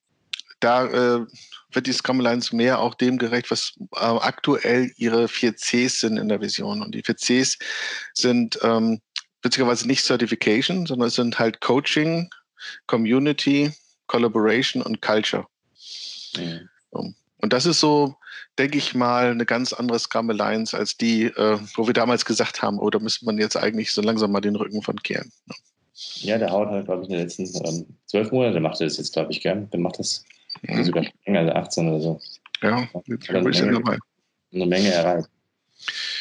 [0.60, 1.26] da äh,
[1.72, 6.18] wird die Scrum Alliance mehr auch dem gerecht, was äh, aktuell ihre vier Cs sind
[6.18, 6.82] in der Vision.
[6.82, 7.58] Und die vier Cs
[8.14, 9.02] sind ähm,
[9.42, 12.30] beziehungsweise nicht Certification, sondern es sind halt Coaching,
[12.88, 13.72] Community,
[14.08, 15.48] Collaboration und Culture.
[16.38, 16.70] Mhm.
[16.92, 18.16] Und das ist so
[18.58, 22.62] denke ich mal, eine ganz andere Scrum Alliance als die, äh, wo wir damals gesagt
[22.62, 25.32] haben, oh, da müsste man jetzt eigentlich so langsam mal den Rücken von kehren.
[25.48, 25.56] Ne?
[26.22, 28.98] Ja, der haut halt, glaube ich, in den letzten ähm, zwölf Monaten, der macht das
[28.98, 29.70] jetzt, glaube ich, gern.
[29.70, 30.24] Der macht das
[30.64, 30.84] mhm.
[30.84, 32.20] sogar länger als 18 oder so.
[32.62, 33.98] Ja, jetzt bin ich dabei.
[34.54, 35.30] Eine Menge erreicht.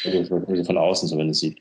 [0.05, 1.59] Also von außen zumindest sieht.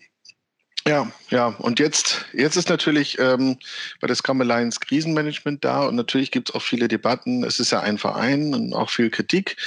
[0.87, 1.47] Ja, ja.
[1.47, 3.57] Und jetzt, jetzt ist natürlich ähm,
[3.99, 7.43] bei der Scrum Alliance Krisenmanagement da und natürlich gibt es auch viele Debatten.
[7.43, 9.57] Es ist ja ein Verein und auch viel Kritik.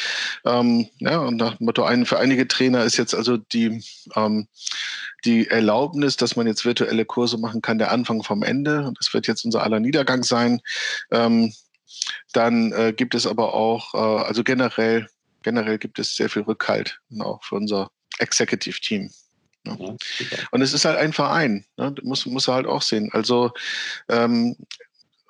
[0.44, 3.84] Ähm, ja, und nach dem Motto, ein, für einige Trainer ist jetzt also die,
[4.16, 4.48] ähm,
[5.24, 8.92] die Erlaubnis, dass man jetzt virtuelle Kurse machen kann, der Anfang vom Ende.
[8.98, 10.60] Das wird jetzt unser aller Niedergang sein.
[11.10, 11.52] Ähm,
[12.32, 15.06] dann äh, gibt es aber auch, äh, also generell,
[15.42, 19.10] generell gibt es sehr viel Rückhalt, auch für unser Executive Team.
[19.66, 19.76] Ja,
[20.50, 21.94] und es ist halt ein Verein, ne?
[22.02, 23.10] muss, muss er halt auch sehen.
[23.12, 23.52] Also
[24.08, 24.56] ähm,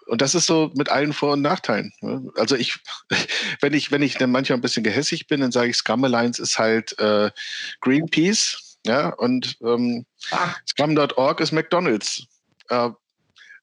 [0.07, 1.93] und das ist so mit allen Vor- und Nachteilen.
[2.01, 2.31] Ne?
[2.37, 2.79] Also ich,
[3.61, 6.43] wenn ich, wenn ich dann manchmal ein bisschen gehässig bin, dann sage ich, Scrum Alliance
[6.43, 7.31] ist halt äh,
[7.81, 10.55] Greenpeace, ja, und ähm, ah.
[10.69, 12.27] Scrum.org ist McDonalds.
[12.69, 12.91] Äh,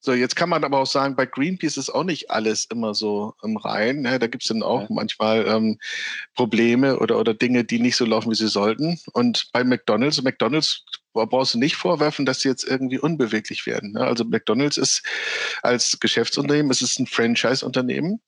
[0.01, 3.33] so, jetzt kann man aber auch sagen, bei Greenpeace ist auch nicht alles immer so
[3.43, 4.01] im Rein.
[4.01, 4.17] Ne?
[4.17, 4.87] Da gibt es dann auch ja.
[4.89, 5.77] manchmal ähm,
[6.35, 8.97] Probleme oder, oder Dinge, die nicht so laufen, wie sie sollten.
[9.11, 13.93] Und bei McDonalds, McDonalds brauchst du nicht vorwerfen, dass sie jetzt irgendwie unbeweglich werden.
[13.93, 14.01] Ne?
[14.01, 15.03] Also McDonald's ist
[15.61, 18.21] als Geschäftsunternehmen, es ist ein Franchise-Unternehmen,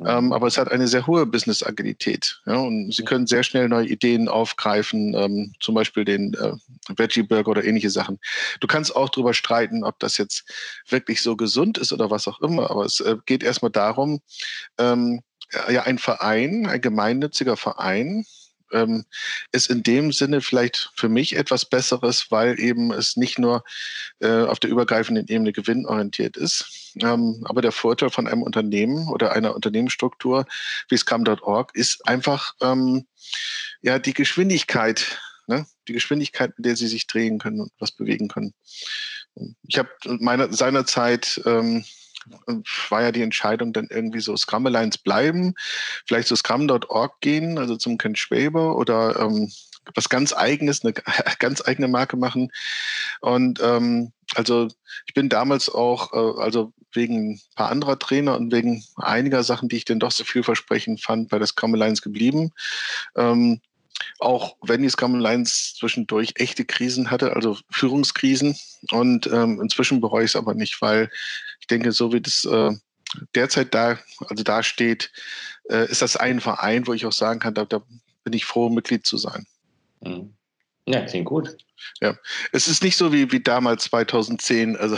[0.00, 0.06] mhm.
[0.06, 2.40] ähm, aber es hat eine sehr hohe Business-Agilität.
[2.46, 2.56] Ja?
[2.56, 6.52] Und sie können sehr schnell neue Ideen aufgreifen, ähm, zum Beispiel den äh,
[6.96, 8.18] Veggie-Burger oder ähnliche Sachen.
[8.60, 10.44] Du kannst auch darüber streiten, ob das jetzt
[10.88, 14.20] wirklich so gesund ist oder was auch immer, aber es äh, geht erstmal darum,
[14.78, 15.20] ähm,
[15.70, 18.24] ja ein Verein, ein gemeinnütziger Verein,
[18.72, 19.04] ähm,
[19.52, 23.64] ist in dem Sinne vielleicht für mich etwas Besseres, weil eben es nicht nur
[24.20, 26.92] äh, auf der übergreifenden Ebene gewinnorientiert ist.
[27.02, 30.46] Ähm, aber der Vorteil von einem Unternehmen oder einer Unternehmensstruktur
[30.88, 33.06] wie Scrum.org ist einfach ähm,
[33.82, 35.66] ja die Geschwindigkeit, ne?
[35.88, 38.54] die Geschwindigkeit, mit der sie sich drehen können und was bewegen können.
[39.68, 39.90] Ich habe
[40.50, 41.84] seinerzeit ähm,
[42.88, 45.54] war ja die Entscheidung dann irgendwie so Scrum Alliance bleiben,
[46.06, 49.50] vielleicht zu Scrum.org gehen, also zum Ken Schwaber oder ähm,
[49.94, 50.92] was ganz eigenes, eine
[51.38, 52.50] ganz eigene Marke machen.
[53.20, 54.68] Und ähm, also
[55.06, 59.68] ich bin damals auch, äh, also wegen ein paar anderer Trainer und wegen einiger Sachen,
[59.68, 62.52] die ich dann doch so vielversprechend fand, bei der Scrum Alliance geblieben.
[63.14, 63.60] Ähm,
[64.18, 68.56] auch wenn die Scrum Alliance zwischendurch echte Krisen hatte, also Führungskrisen.
[68.92, 71.10] Und ähm, inzwischen bereue ich es aber nicht, weil
[71.60, 72.72] ich denke, so wie das äh,
[73.34, 75.10] derzeit da, also da steht,
[75.70, 77.82] äh, ist das ein Verein, wo ich auch sagen kann, da, da
[78.24, 79.46] bin ich froh, Mitglied zu sein.
[80.00, 80.34] Mhm.
[80.86, 81.56] Ja, klingt gut.
[82.00, 82.16] Ja,
[82.52, 84.76] es ist nicht so wie, wie damals 2010.
[84.76, 84.96] Also,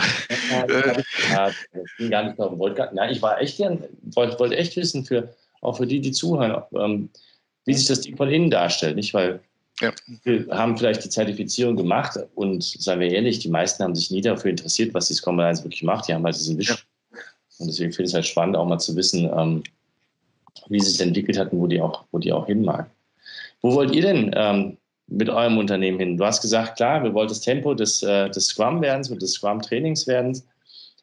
[0.49, 1.51] ja, äh, ja,
[1.97, 5.77] ich, gar nicht wollte, nein, ich war echt gern, wollte, wollte echt wissen, für, auch
[5.77, 7.09] für die, die zuhören, ähm,
[7.69, 8.95] wie sich das Ding von innen darstellt.
[8.95, 9.13] Nicht?
[9.13, 9.39] Weil
[9.79, 9.93] ja.
[10.23, 14.21] wir haben vielleicht die Zertifizierung gemacht und seien wir ehrlich, die meisten haben sich nie
[14.21, 16.07] dafür interessiert, was die Scrum Alliance wirklich macht.
[16.07, 16.69] Die haben halt diesen Wisch.
[16.69, 17.19] Ja.
[17.59, 19.63] Und deswegen finde ich es halt spannend, auch mal zu wissen, ähm,
[20.69, 22.89] wie sie es entwickelt hat und wo die auch, wo die auch hin mag.
[23.61, 26.17] Wo wollt ihr denn ähm, mit eurem Unternehmen hin?
[26.17, 30.07] Du hast gesagt, klar, wir wollen das Tempo des, äh, des Scrum-Werdens und des Scrum-Trainings
[30.07, 30.41] werden.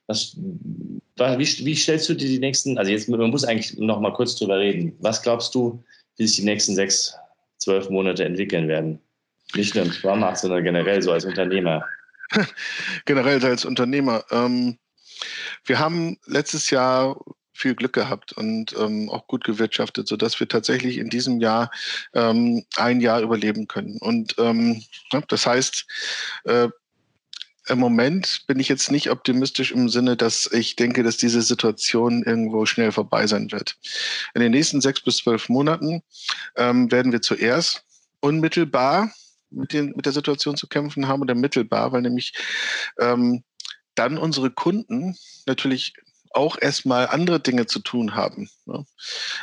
[0.09, 4.13] Was, wie, wie, stellst du dir die nächsten, also jetzt, man muss eigentlich noch mal
[4.13, 4.97] kurz drüber reden.
[4.99, 5.81] Was glaubst du,
[6.17, 7.15] wie sich die nächsten sechs,
[7.59, 9.01] zwölf Monate entwickeln werden.
[9.55, 11.85] Nicht nur im Macht, sondern generell so als Unternehmer.
[13.05, 14.25] generell als Unternehmer.
[14.31, 14.79] Ähm,
[15.65, 17.17] wir haben letztes Jahr
[17.53, 21.71] viel Glück gehabt und ähm, auch gut gewirtschaftet, sodass wir tatsächlich in diesem Jahr
[22.13, 23.99] ähm, ein Jahr überleben können.
[24.01, 24.83] Und ähm,
[25.29, 25.87] das heißt,
[26.45, 26.69] äh,
[27.69, 32.23] im Moment bin ich jetzt nicht optimistisch im Sinne, dass ich denke, dass diese Situation
[32.23, 33.77] irgendwo schnell vorbei sein wird.
[34.35, 36.03] In den nächsten sechs bis zwölf Monaten
[36.57, 37.85] ähm, werden wir zuerst
[38.21, 39.13] unmittelbar
[39.51, 42.35] mit, den, mit der Situation zu kämpfen haben oder mittelbar, weil nämlich
[43.01, 43.43] ähm,
[43.95, 45.95] dann unsere Kunden natürlich
[46.33, 48.49] auch erstmal andere Dinge zu tun haben.
[48.65, 48.85] Ne?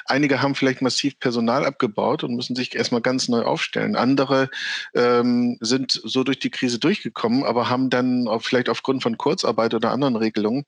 [0.05, 3.95] Einige haben vielleicht massiv Personal abgebaut und müssen sich erstmal ganz neu aufstellen.
[3.95, 4.49] Andere
[4.93, 9.91] ähm, sind so durch die Krise durchgekommen, aber haben dann vielleicht aufgrund von Kurzarbeit oder
[9.91, 10.65] anderen Regelungen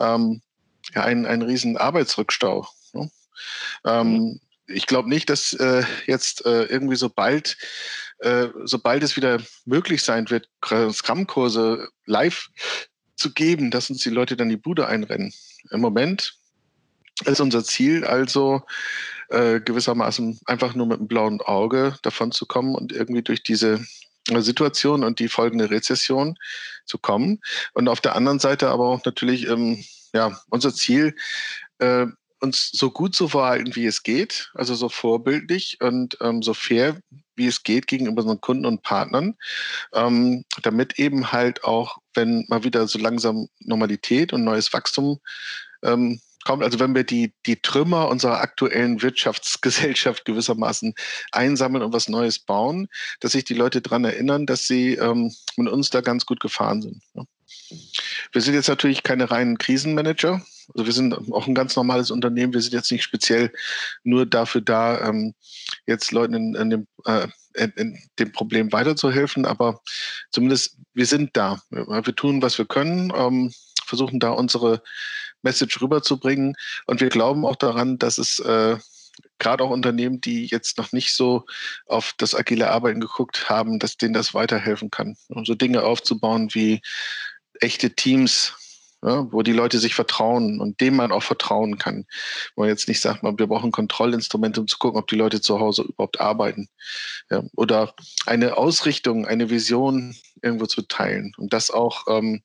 [0.00, 0.42] ähm,
[0.94, 2.68] ja, einen, einen riesen Arbeitsrückstau.
[2.92, 3.10] Ne?
[3.84, 4.40] Ähm, mhm.
[4.66, 7.56] ich glaube nicht, dass äh, jetzt äh, irgendwie sobald,
[8.18, 12.48] äh, sobald es wieder möglich sein wird, Scrum-Kurse live
[13.16, 15.32] zu geben, dass uns die Leute dann die Bude einrennen.
[15.70, 16.38] Im Moment
[17.24, 18.62] ist unser Ziel also
[19.28, 23.84] äh, gewissermaßen einfach nur mit einem blauen Auge davon zu kommen und irgendwie durch diese
[24.28, 26.36] Situation und die folgende Rezession
[26.84, 27.40] zu kommen.
[27.74, 31.14] Und auf der anderen Seite aber auch natürlich ähm, ja, unser Ziel,
[31.78, 32.06] äh,
[32.40, 36.98] uns so gut zu verhalten, wie es geht, also so vorbildlich und ähm, so fair,
[37.36, 39.34] wie es geht gegenüber unseren Kunden und Partnern,
[39.92, 45.20] ähm, damit eben halt auch, wenn mal wieder so langsam Normalität und neues Wachstum
[45.82, 50.94] ähm, kommt, also wenn wir die, die Trümmer unserer aktuellen Wirtschaftsgesellschaft gewissermaßen
[51.32, 52.88] einsammeln und was Neues bauen,
[53.20, 56.82] dass sich die Leute daran erinnern, dass sie ähm, mit uns da ganz gut gefahren
[56.82, 57.02] sind.
[57.14, 57.24] Ja.
[58.32, 60.40] Wir sind jetzt natürlich keine reinen Krisenmanager.
[60.74, 62.52] Also wir sind auch ein ganz normales Unternehmen.
[62.52, 63.52] Wir sind jetzt nicht speziell
[64.04, 65.34] nur dafür da, ähm,
[65.86, 69.46] jetzt Leuten in, in, dem, äh, in, in, dem Problem weiterzuhelfen.
[69.46, 69.80] Aber
[70.30, 71.60] zumindest wir sind da.
[71.70, 73.52] Wir tun, was wir können, ähm,
[73.84, 74.82] versuchen da unsere
[75.42, 76.56] Message rüberzubringen.
[76.86, 78.76] Und wir glauben auch daran, dass es äh,
[79.38, 81.44] gerade auch Unternehmen, die jetzt noch nicht so
[81.86, 85.16] auf das agile Arbeiten geguckt haben, dass denen das weiterhelfen kann.
[85.28, 86.80] Um so Dinge aufzubauen wie
[87.60, 88.54] echte Teams,
[89.02, 92.06] ja, wo die Leute sich vertrauen und dem man auch vertrauen kann.
[92.54, 95.60] Wo man jetzt nicht sagt, wir brauchen Kontrollinstrumente, um zu gucken, ob die Leute zu
[95.60, 96.68] Hause überhaupt arbeiten.
[97.30, 97.94] Ja, oder
[98.26, 102.42] eine Ausrichtung, eine Vision irgendwo zu teilen und das auch ähm,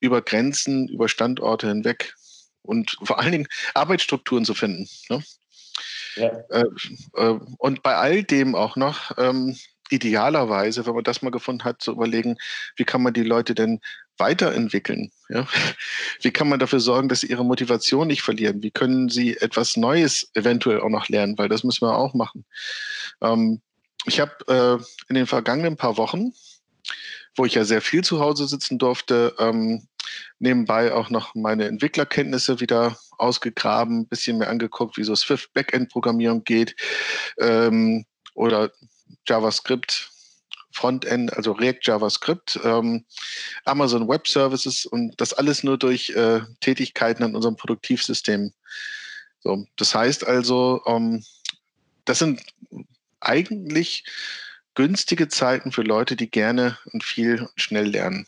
[0.00, 2.14] über Grenzen, über Standorte hinweg
[2.62, 4.88] und vor allen Dingen Arbeitsstrukturen zu finden.
[5.08, 5.22] Ne?
[6.16, 6.28] Ja.
[6.50, 6.64] Äh,
[7.14, 9.56] äh, und bei all dem auch noch ähm,
[9.92, 12.36] idealerweise, wenn man das mal gefunden hat, zu überlegen,
[12.76, 13.80] wie kann man die Leute denn
[14.18, 15.10] weiterentwickeln?
[15.28, 15.46] Ja?
[16.20, 18.62] Wie kann man dafür sorgen, dass sie ihre Motivation nicht verlieren?
[18.62, 21.36] Wie können sie etwas Neues eventuell auch noch lernen?
[21.38, 22.44] Weil das müssen wir auch machen.
[23.20, 23.60] Ähm,
[24.04, 26.32] ich habe äh, in den vergangenen paar Wochen,
[27.36, 29.88] wo ich ja sehr viel zu Hause sitzen durfte, ähm,
[30.38, 36.44] nebenbei auch noch meine Entwicklerkenntnisse wieder ausgegraben, ein bisschen mehr angeguckt, wie so Swift Backend-Programmierung
[36.44, 36.76] geht
[37.38, 38.70] ähm, oder
[39.26, 40.10] JavaScript
[40.72, 43.04] Frontend, also React JavaScript, ähm,
[43.64, 48.52] Amazon Web Services und das alles nur durch äh, Tätigkeiten an unserem Produktivsystem.
[49.40, 51.24] So, das heißt also, ähm,
[52.04, 52.40] das sind
[53.20, 54.04] eigentlich
[54.74, 58.26] günstige Zeiten für Leute, die gerne und viel und schnell lernen.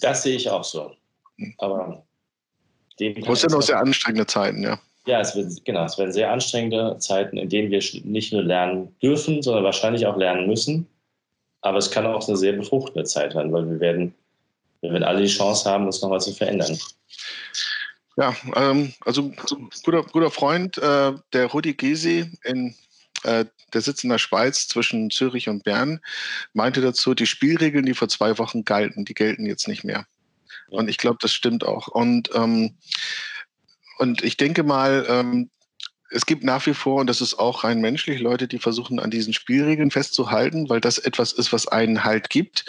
[0.00, 0.94] Das sehe ich auch so.
[1.38, 1.54] Hm.
[1.58, 2.04] Aber
[3.00, 4.78] dem das sind auch sehr anstrengende Zeiten, ja.
[5.06, 8.94] Ja, es wird, genau, es werden sehr anstrengende Zeiten, in denen wir nicht nur lernen
[9.02, 10.86] dürfen, sondern wahrscheinlich auch lernen müssen.
[11.60, 14.14] Aber es kann auch eine sehr befruchtende Zeit werden, weil wir werden,
[14.80, 16.78] wir werden alle die Chance haben, uns nochmal zu verändern.
[18.16, 19.32] Ja, ähm, also
[19.84, 22.74] guter, guter Freund, äh, der Rudi Gysi in
[23.24, 26.00] äh, der sitzt in der Schweiz zwischen Zürich und Bern,
[26.52, 30.06] meinte dazu, die Spielregeln, die vor zwei Wochen galten, die gelten jetzt nicht mehr.
[30.68, 31.88] Und ich glaube, das stimmt auch.
[31.88, 32.74] Und, ähm,
[34.02, 35.48] und ich denke mal, ähm,
[36.10, 39.12] es gibt nach wie vor, und das ist auch rein menschlich, Leute, die versuchen, an
[39.12, 42.64] diesen Spielregeln festzuhalten, weil das etwas ist, was einen Halt gibt.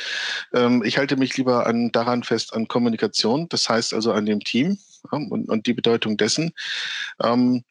[0.54, 4.42] Ähm, ich halte mich lieber an, daran fest, an Kommunikation, das heißt also an dem
[4.42, 4.78] Team
[5.12, 6.54] ja, und, und die Bedeutung dessen.
[7.22, 7.64] Ähm,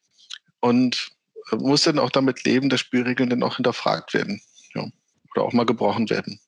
[0.58, 1.12] und
[1.52, 4.42] muss dann auch damit leben, dass Spielregeln dann auch hinterfragt werden
[4.74, 4.88] ja,
[5.34, 6.40] oder auch mal gebrochen werden.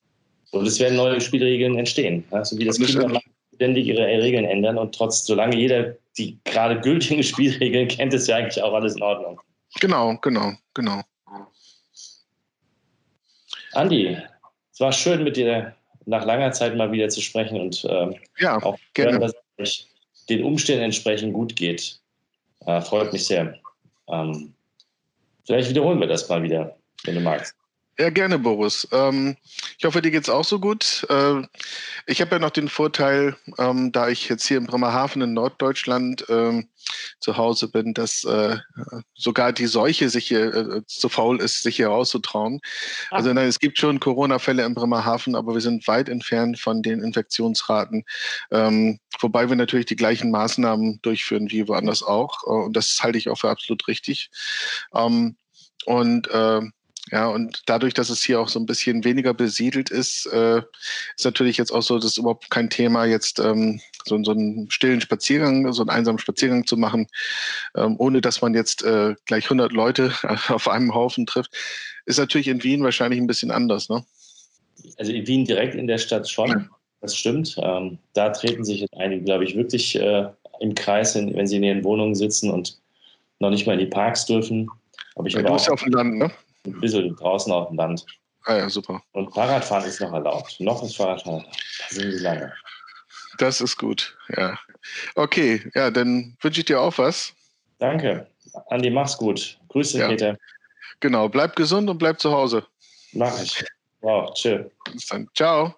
[0.51, 2.25] Und es werden neue Spielregeln entstehen.
[2.33, 3.21] Also wie das Kinder
[3.55, 8.37] ständig ihre Regeln ändern und trotz, solange jeder die gerade gültigen Spielregeln kennt, ist ja
[8.37, 9.41] eigentlich auch alles in Ordnung.
[9.81, 11.03] Genau, genau, genau.
[13.73, 14.17] Andi,
[14.73, 15.75] es war schön mit dir
[16.07, 19.13] nach langer Zeit mal wieder zu sprechen und ähm, ja, auch gerne.
[19.13, 19.89] Hören, dass es
[20.29, 21.99] den Umständen entsprechend gut geht.
[22.67, 23.59] Äh, freut mich sehr.
[24.09, 24.55] Ähm,
[25.47, 27.55] Vielleicht wiederholen wir das mal wieder, wenn du magst.
[27.97, 28.89] Ja, gerne, Boris.
[28.91, 29.37] Ähm,
[29.79, 31.07] ich hoffe, dir geht es auch so gut.
[31.09, 31.43] Äh,
[32.07, 36.25] ich habe ja noch den Vorteil, ähm, da ich jetzt hier in Bremerhaven in Norddeutschland
[36.29, 36.69] ähm,
[37.21, 38.57] zu Hause bin, dass äh,
[39.15, 42.61] sogar die Seuche sich hier äh, zu faul ist, sich hier rauszutrauen.
[43.11, 43.17] Ah.
[43.17, 47.01] Also nein, es gibt schon Corona-Fälle in Bremerhaven, aber wir sind weit entfernt von den
[47.01, 48.05] Infektionsraten.
[48.51, 52.43] Ähm, wobei wir natürlich die gleichen Maßnahmen durchführen wie woanders auch.
[52.45, 54.31] Äh, und das halte ich auch für absolut richtig.
[54.93, 55.37] Ähm,
[55.87, 56.61] und äh,
[57.11, 60.63] ja, und dadurch, dass es hier auch so ein bisschen weniger besiedelt ist, äh,
[61.17, 65.03] ist natürlich jetzt auch so, dass überhaupt kein Thema, jetzt ähm, so, so einen stillen
[65.03, 67.07] Spaziergang, so einen einsamen Spaziergang zu machen,
[67.77, 70.13] ähm, ohne dass man jetzt äh, gleich 100 Leute
[70.49, 71.51] auf einem Haufen trifft,
[72.07, 74.05] ist natürlich in Wien wahrscheinlich ein bisschen anders, ne?
[74.99, 76.69] Also in Wien direkt in der Stadt schon, ja.
[77.01, 77.57] das stimmt.
[77.63, 80.29] Ähm, da treten sich jetzt einige, glaube ich, wirklich äh,
[80.61, 82.79] im Kreis, wenn sie in ihren Wohnungen sitzen und
[83.41, 84.69] noch nicht mal in die Parks dürfen.
[85.15, 86.31] Aber ich ja, du bist ja auf dem Land, ne?
[86.67, 88.05] Ein bisschen draußen auf dem Land.
[88.45, 89.03] Ah ja, super.
[89.13, 90.57] Und Fahrradfahren ist noch erlaubt.
[90.61, 91.65] Noch ist Fahrradfahren erlaubt.
[91.79, 92.53] Da sind sie lange.
[93.39, 94.59] Das ist gut, ja.
[95.17, 97.35] Okay, ja, dann wünsche ich dir auch was.
[97.79, 98.27] Danke.
[98.69, 99.59] Andi, mach's gut.
[99.69, 100.09] Grüße, ja.
[100.09, 100.37] Peter.
[101.01, 102.65] Genau, bleib gesund und bleib zu Hause.
[103.13, 103.65] Mach ich.
[104.01, 104.65] Wow, tschö.
[104.93, 105.29] Bis dann.
[105.35, 105.75] Ciao.